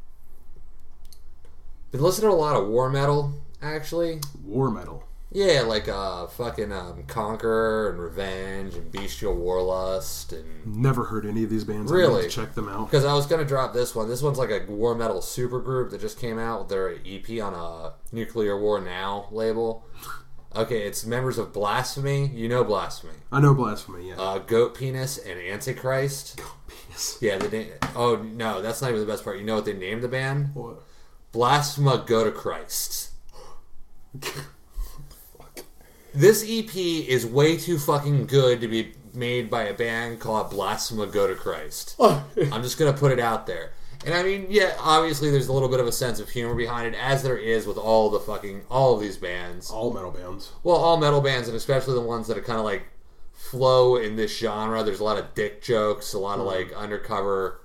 [1.92, 4.20] been listening to a lot of war metal, actually.
[4.44, 5.06] war metal.
[5.38, 11.44] Yeah, like uh, fucking um, Conqueror and Revenge and Bestial Warlust and Never heard any
[11.44, 11.92] of these bands.
[11.92, 12.22] I Really?
[12.22, 12.90] need to check them out.
[12.90, 14.08] because I was gonna drop this one.
[14.08, 17.42] This one's like a war metal super group that just came out with their EP
[17.44, 19.86] on a Nuclear War Now label.
[20.56, 22.28] Okay, it's members of Blasphemy.
[22.28, 23.16] You know Blasphemy.
[23.30, 24.08] I know blasphemy.
[24.08, 24.16] Yeah.
[24.16, 26.38] Uh, Goat Penis and Antichrist.
[26.38, 27.18] Goat penis.
[27.20, 29.38] Yeah, they na- Oh no, that's not even the best part.
[29.38, 30.52] You know what they named the band?
[30.56, 30.82] What?
[31.34, 33.10] Blasphamagoatachrist.
[36.16, 41.96] This EP is way too fucking good to be made by a band called Blasphamagoatachrist.
[42.54, 43.74] I'm just gonna put it out there.
[44.06, 46.88] And I mean, yeah, obviously there's a little bit of a sense of humor behind
[46.88, 49.70] it, as there is with all the fucking all of these bands.
[49.70, 50.54] All metal bands.
[50.64, 52.84] Well, all metal bands, and especially the ones that are kind of like
[53.34, 54.84] flow in this genre.
[54.84, 57.60] There's a lot of dick jokes, a lot of like undercover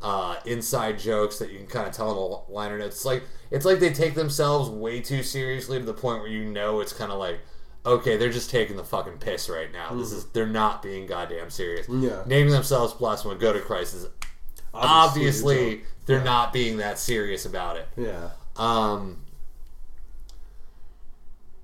[0.00, 2.96] uh, inside jokes that you can kind of tell in a liner notes.
[2.96, 6.44] It's like it's like they take themselves way too seriously to the point where you
[6.44, 7.40] know it's kind of like,
[7.88, 9.94] okay, they're just taking the fucking piss right now.
[9.94, 11.86] This is they're not being goddamn serious.
[11.88, 12.22] Yeah.
[12.26, 14.08] naming themselves Blasphamagoatachrist is
[14.74, 17.88] obviously they're not being that serious about it.
[17.96, 18.30] Yeah.
[18.56, 19.18] Um,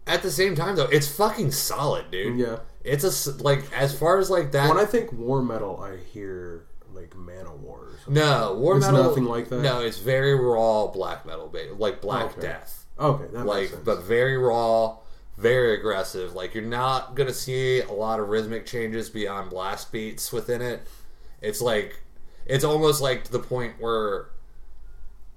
[0.06, 2.38] at the same time, though, it's fucking solid, dude.
[2.38, 2.58] Yeah.
[2.82, 4.68] It's a like as far as like that.
[4.68, 7.78] When I think war metal, I hear like Man of War.
[7.86, 8.14] Or something.
[8.14, 9.02] no war It's metal.
[9.04, 9.60] nothing like that?
[9.62, 12.40] No, it's very raw black metal, like Black Okay.
[12.42, 14.98] Death, Okay, that makes like but very raw,
[15.36, 16.34] very aggressive.
[16.34, 20.82] Like you're not gonna see a lot of rhythmic changes beyond blast beats within it.
[21.42, 22.00] It's like
[22.46, 24.28] it's almost like to the point where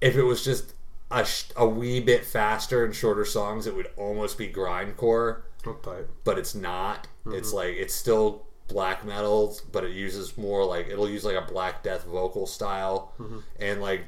[0.00, 0.74] if it was just
[1.10, 5.42] a, sh- a wee bit faster and shorter songs, it would almost be grindcore.
[5.82, 6.08] Type?
[6.24, 7.08] but it's not.
[7.26, 7.36] Mm-hmm.
[7.36, 11.42] It's like it's still black metal, but it uses more like it'll use like a
[11.52, 13.38] Black Death vocal style, Mm-hmm.
[13.60, 14.04] and like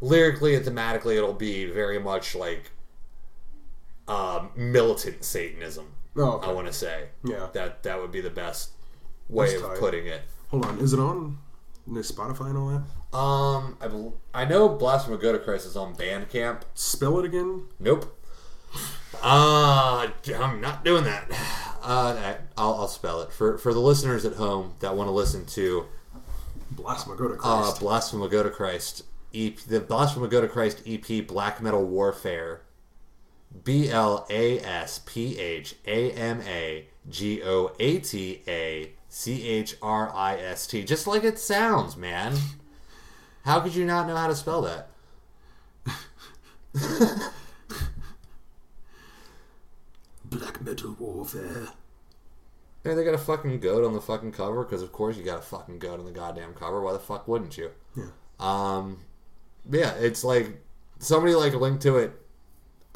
[0.00, 2.70] lyrically and thematically, it'll be very much like
[4.08, 5.86] um, militant Satanism.
[6.16, 6.48] Oh, okay.
[6.48, 7.48] I want to say Yeah.
[7.52, 8.70] that that would be the best
[9.28, 9.78] way That's of tight.
[9.78, 10.22] putting it.
[10.48, 10.78] Hold on.
[10.78, 11.38] Is it on
[11.88, 13.16] Spotify and all that?
[13.16, 16.62] Um, I, bel- I know Blasphamagoatachrist is on Bandcamp.
[16.74, 17.64] Spell it again.
[17.78, 18.14] Nope.
[19.22, 21.30] Uh, I'm not doing that.
[21.80, 25.46] Uh, I'll, I'll spell it for for the listeners at home that want to listen
[25.46, 25.86] to
[26.72, 27.36] Blasphemy, go to uh,
[27.72, 27.80] Christ.
[27.80, 29.02] Blasphamagoatachrist
[29.32, 32.60] EP, the Blasphamagoatachrist EP Black Metal Warfare.
[33.64, 39.46] B L A S P H A M A G O A T A C
[39.48, 40.84] H R I S T.
[40.84, 42.36] Just like it sounds, man.
[43.44, 44.88] How could you not know how to spell that?
[50.24, 51.68] Black metal warfare.
[52.84, 55.38] Yeah, they got a fucking goat on the fucking cover because, of course, you got
[55.38, 56.80] a fucking goat on the goddamn cover.
[56.80, 57.70] Why the fuck wouldn't you?
[57.96, 58.04] Yeah.
[58.38, 59.00] Um,
[59.70, 60.62] yeah, it's like
[60.98, 62.12] somebody like linked to it.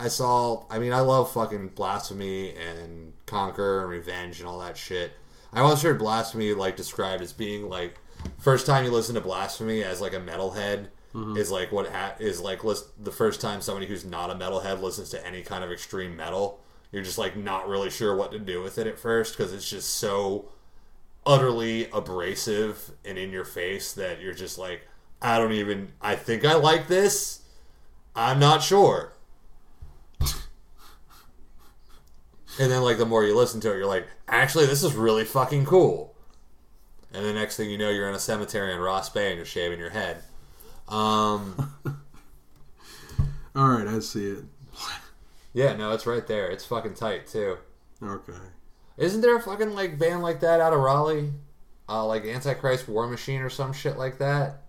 [0.03, 0.65] I saw.
[0.69, 5.13] I mean, I love fucking blasphemy and conquer and revenge and all that shit.
[5.53, 7.99] I once heard blasphemy like described as being like
[8.39, 11.37] first time you listen to blasphemy as like a metalhead mm-hmm.
[11.37, 14.81] is like what ha- is like list- the first time somebody who's not a metalhead
[14.81, 16.61] listens to any kind of extreme metal.
[16.91, 19.69] You're just like not really sure what to do with it at first because it's
[19.69, 20.49] just so
[21.25, 24.87] utterly abrasive and in your face that you're just like,
[25.21, 25.93] I don't even.
[26.01, 27.43] I think I like this.
[28.17, 29.13] I'm not sure.
[32.61, 35.25] And then, like, the more you listen to it, you're like, actually, this is really
[35.25, 36.15] fucking cool.
[37.15, 39.45] And the next thing you know, you're in a cemetery in Ross Bay and you're
[39.45, 40.23] shaving your head.
[40.89, 41.73] Um,
[43.55, 44.45] All right, I see it.
[45.53, 46.49] yeah, no, it's right there.
[46.49, 47.59] It's fucking tight too.
[48.03, 48.33] Okay.
[48.97, 51.33] Isn't there a fucking like band like that out of Raleigh?
[51.89, 54.63] Uh, like Antichrist War Machine or some shit like that.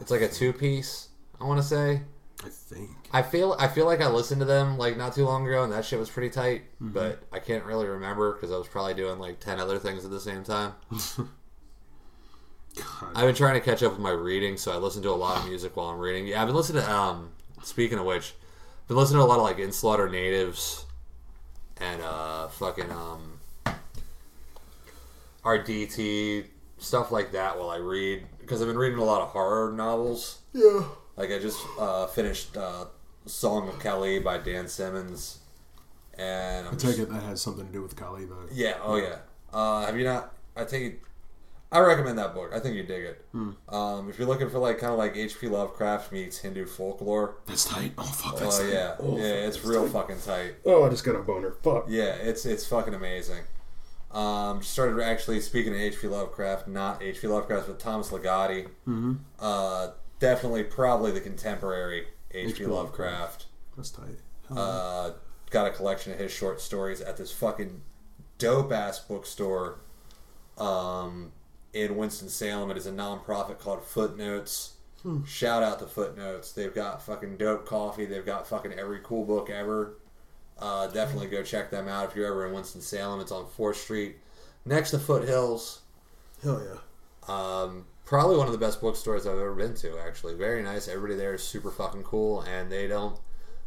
[0.00, 1.08] It's like a two piece.
[1.40, 2.02] I want to say.
[2.44, 2.90] I think.
[3.12, 5.72] I feel I feel like I listened to them like not too long ago, and
[5.72, 6.62] that shit was pretty tight.
[6.80, 10.10] But I can't really remember because I was probably doing like ten other things at
[10.10, 10.72] the same time.
[13.14, 15.36] I've been trying to catch up with my reading, so I listen to a lot
[15.38, 16.26] of music while I'm reading.
[16.26, 16.90] Yeah, I've been listening to.
[16.90, 17.32] Um,
[17.62, 18.34] speaking of which,
[18.82, 20.86] I've been listening to a lot of like Inslaughter Natives
[21.78, 23.40] and uh, fucking um,
[25.44, 26.46] RDT
[26.78, 30.40] stuff like that while I read because I've been reading a lot of horror novels.
[30.52, 30.84] Yeah.
[31.22, 32.86] Like I just uh, finished uh,
[33.26, 35.38] "Song of Kali" by Dan Simmons,
[36.18, 38.46] and I'm I just- it that has something to do with Kali, though.
[38.52, 39.18] yeah, oh yeah.
[39.52, 40.34] Uh, have you not?
[40.56, 41.00] I take it.
[41.70, 42.50] I recommend that book.
[42.52, 43.24] I think you dig it.
[43.68, 45.46] Um, if you're looking for like kind of like H.P.
[45.48, 47.92] Lovecraft meets Hindu folklore, That's tight.
[47.96, 48.38] Oh fuck.
[48.38, 48.68] That's tight.
[48.72, 49.92] yeah, Oh, yeah, fuck, it's real tight.
[49.92, 50.54] fucking tight.
[50.66, 51.52] Oh, I just got a boner.
[51.62, 51.86] Fuck.
[51.88, 53.44] Yeah, it's it's fucking amazing.
[54.10, 56.08] Um, started actually speaking of H.P.
[56.08, 57.26] Lovecraft, not H.P.
[57.28, 58.64] Lovecraft, but Thomas Ligotti.
[58.86, 59.12] Mm-hmm.
[59.38, 59.88] Uh,
[60.22, 62.64] definitely, probably the contemporary H.P.
[62.64, 63.46] Lovecraft.
[63.76, 64.20] That's tight.
[64.48, 65.10] Hell Uh,
[65.50, 67.82] got a collection of his short stories at this fucking
[68.38, 69.80] dope ass bookstore
[70.56, 71.32] um,
[71.74, 72.70] in Winston Salem.
[72.70, 74.74] It is a nonprofit called Footnotes.
[75.26, 76.52] Shout out to Footnotes.
[76.52, 78.06] They've got fucking dope coffee.
[78.06, 79.94] They've got fucking every cool book ever.
[80.56, 83.18] Uh, definitely go check them out if you're ever in Winston Salem.
[83.20, 84.16] It's on Fourth Street,
[84.64, 85.80] next to Foothills.
[86.44, 86.78] Hell yeah.
[87.34, 89.98] Um, probably one of the best bookstores I've ever been to.
[89.98, 90.86] Actually, very nice.
[90.86, 93.18] Everybody there is super fucking cool, and they don't.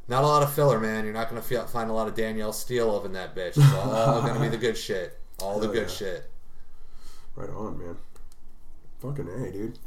[0.07, 1.03] Not a lot of filler, man.
[1.03, 3.57] You're not gonna feel, find a lot of Danielle Steel up in that bitch.
[3.57, 5.19] It's all gonna be the good shit.
[5.39, 5.95] All the Hell good yeah.
[5.95, 6.31] shit.
[7.35, 7.97] Right on, man.
[8.99, 9.79] Fucking A, dude.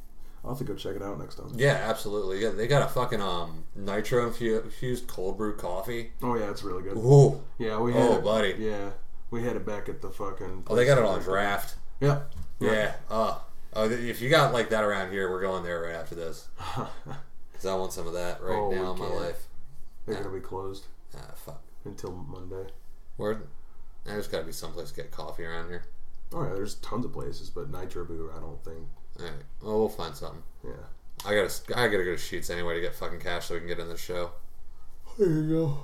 [0.42, 1.50] I'll have to go check it out next time.
[1.54, 2.42] Yeah, absolutely.
[2.42, 6.10] Yeah, they got a fucking um nitro infu- infused cold brew coffee.
[6.20, 6.96] Oh yeah, it's really good.
[6.96, 7.40] Ooh.
[7.58, 8.54] Yeah, we had Oh, it, buddy.
[8.58, 8.90] Yeah,
[9.30, 10.64] we had it back at the fucking.
[10.66, 11.76] Oh, they got it on draft.
[12.00, 12.22] Yeah.
[12.60, 12.94] Yeah.
[13.08, 13.38] Uh,
[13.74, 16.48] oh, if you got like that around here, we're going there right after this.
[16.58, 19.20] Cause I want some of that right Oh, now in my can't.
[19.20, 19.46] life.
[20.06, 21.60] They're gonna be closed Ah, fuck.
[21.84, 22.70] until Monday.
[23.16, 23.42] Where?
[24.04, 25.82] There's got to be someplace to get coffee around here.
[26.32, 28.78] Oh yeah, there's tons of places, but Nitro Boo, I don't think.
[29.18, 29.32] All right.
[29.60, 30.42] Well, we'll find something.
[30.64, 30.70] Yeah.
[31.26, 33.68] I gotta, I gotta go to Sheetz anyway to get fucking cash so we can
[33.68, 34.30] get in the show.
[35.18, 35.78] There you go.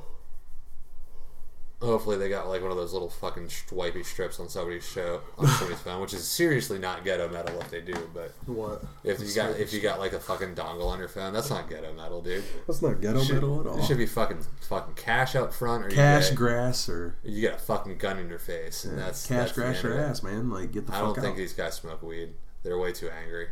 [1.84, 5.46] Hopefully they got like one of those little fucking swipey strips on somebody's show on
[5.46, 7.94] somebody's phone, which is seriously not ghetto metal if they do.
[8.14, 8.82] But What?
[9.04, 11.68] if you got if you got like a fucking dongle on your phone, that's not
[11.68, 12.42] ghetto metal, dude.
[12.66, 13.78] That's not ghetto Should, metal at all.
[13.78, 17.40] it should be fucking fucking cash up front, or Cash, you get, grass, or you
[17.40, 20.50] get a fucking gun in your face, and that's cash, that's grass, your ass, man.
[20.50, 21.22] Like get the I don't out.
[21.22, 22.34] think these guys smoke weed.
[22.62, 23.48] They're way too angry.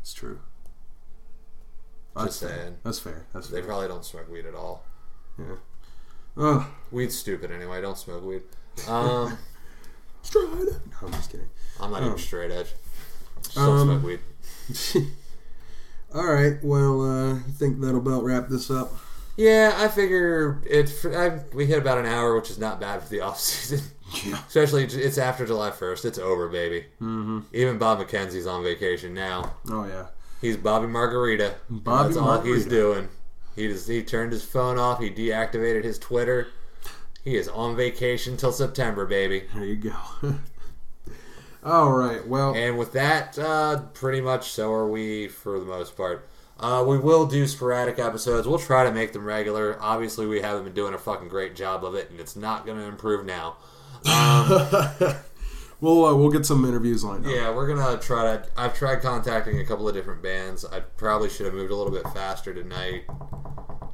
[0.00, 0.40] it's true.
[2.16, 2.74] Just That's fair.
[2.82, 3.26] That's fair.
[3.32, 3.66] That's They fair.
[3.68, 4.84] probably don't smoke weed at all.
[5.38, 5.54] Yeah.
[6.38, 7.80] Oh, Weed's stupid anyway.
[7.80, 8.42] Don't smoke weed.
[8.86, 9.36] Um,
[10.22, 10.46] stride.
[10.46, 11.48] No, I'm just kidding.
[11.80, 12.72] I'm not Um, even straight edge.
[13.42, 15.06] Just don't um, smoke weed.
[16.14, 16.54] All right.
[16.62, 18.92] Well, uh, you think that'll about wrap this up?
[19.36, 20.90] Yeah, I figure it.
[21.04, 23.84] I, we hit about an hour, which is not bad for the off season.
[24.24, 24.38] Yeah.
[24.46, 26.04] Especially, it's after July first.
[26.04, 26.86] It's over, baby.
[27.00, 27.40] Mm-hmm.
[27.52, 29.52] Even Bob McKenzie's on vacation now.
[29.70, 30.06] Oh yeah.
[30.40, 31.56] He's Bobby Margarita.
[31.68, 33.08] Bobby That's all he's doing.
[33.58, 35.00] He just he turned his phone off.
[35.00, 36.48] He deactivated his Twitter.
[37.24, 39.44] He is on vacation till September, baby.
[39.54, 39.96] There you go.
[41.64, 42.26] All right.
[42.26, 46.28] Well, And with that, uh, pretty much so are we for the most part.
[46.60, 48.46] Uh, we will do sporadic episodes.
[48.46, 49.76] We'll try to make them regular.
[49.80, 52.78] Obviously, we haven't been doing a fucking great job of it, and it's not going
[52.78, 53.56] to improve now.
[55.80, 57.32] we'll uh, we'll get some interviews lined up.
[57.32, 58.46] Yeah, we're gonna try to.
[58.56, 60.64] I've tried contacting a couple of different bands.
[60.64, 63.04] I probably should have moved a little bit faster tonight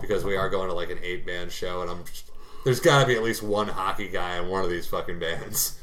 [0.01, 2.05] because we are going to like an eight band show, and I'm.
[2.05, 2.31] Just,
[2.65, 5.79] there's got to be at least one hockey guy in one of these fucking bands.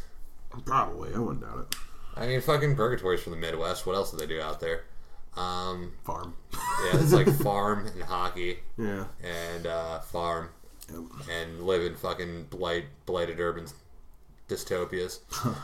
[0.65, 1.13] Probably.
[1.13, 1.75] I wouldn't doubt it.
[2.15, 3.85] I mean, fucking Purgatory's from the Midwest.
[3.85, 4.83] What else do they do out there?
[5.37, 6.33] Um, Farm.
[6.51, 9.05] yeah, it's like farm and hockey Yeah.
[9.23, 10.49] and uh, farm
[10.91, 11.03] Yep.
[11.31, 13.67] and live in fucking blight, blighted urban
[14.49, 15.19] dystopias.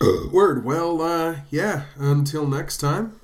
[0.00, 0.64] Word.
[0.64, 1.84] Well, uh, yeah.
[1.96, 3.20] Until next time.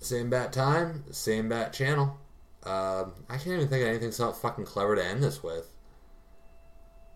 [0.00, 2.18] Same bat time, same bat channel.
[2.64, 5.68] Um, I can't even think of anything so fucking clever to end this with.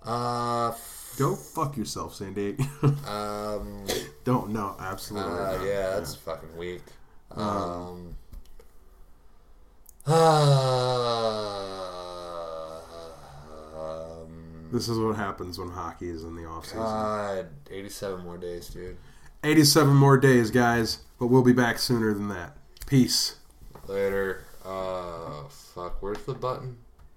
[0.04, 2.56] Uh, f- Go fuck yourself, Sandy.
[3.06, 3.84] um,
[4.24, 4.50] Don't.
[4.50, 4.74] No.
[4.78, 5.32] Absolutely.
[5.32, 5.66] uh, not.
[5.66, 6.82] yeah, that's fucking weak.
[7.30, 8.14] Um,
[10.06, 10.14] um,
[14.70, 16.80] This is what happens when hockey is in the off season.
[16.80, 18.96] God, 87 more days, dude.
[19.44, 22.56] 87 more days, guys, but we'll be back sooner than that.
[22.86, 23.36] Peace.
[23.86, 24.44] Later.
[24.64, 26.76] Uh, fuck, where's the button?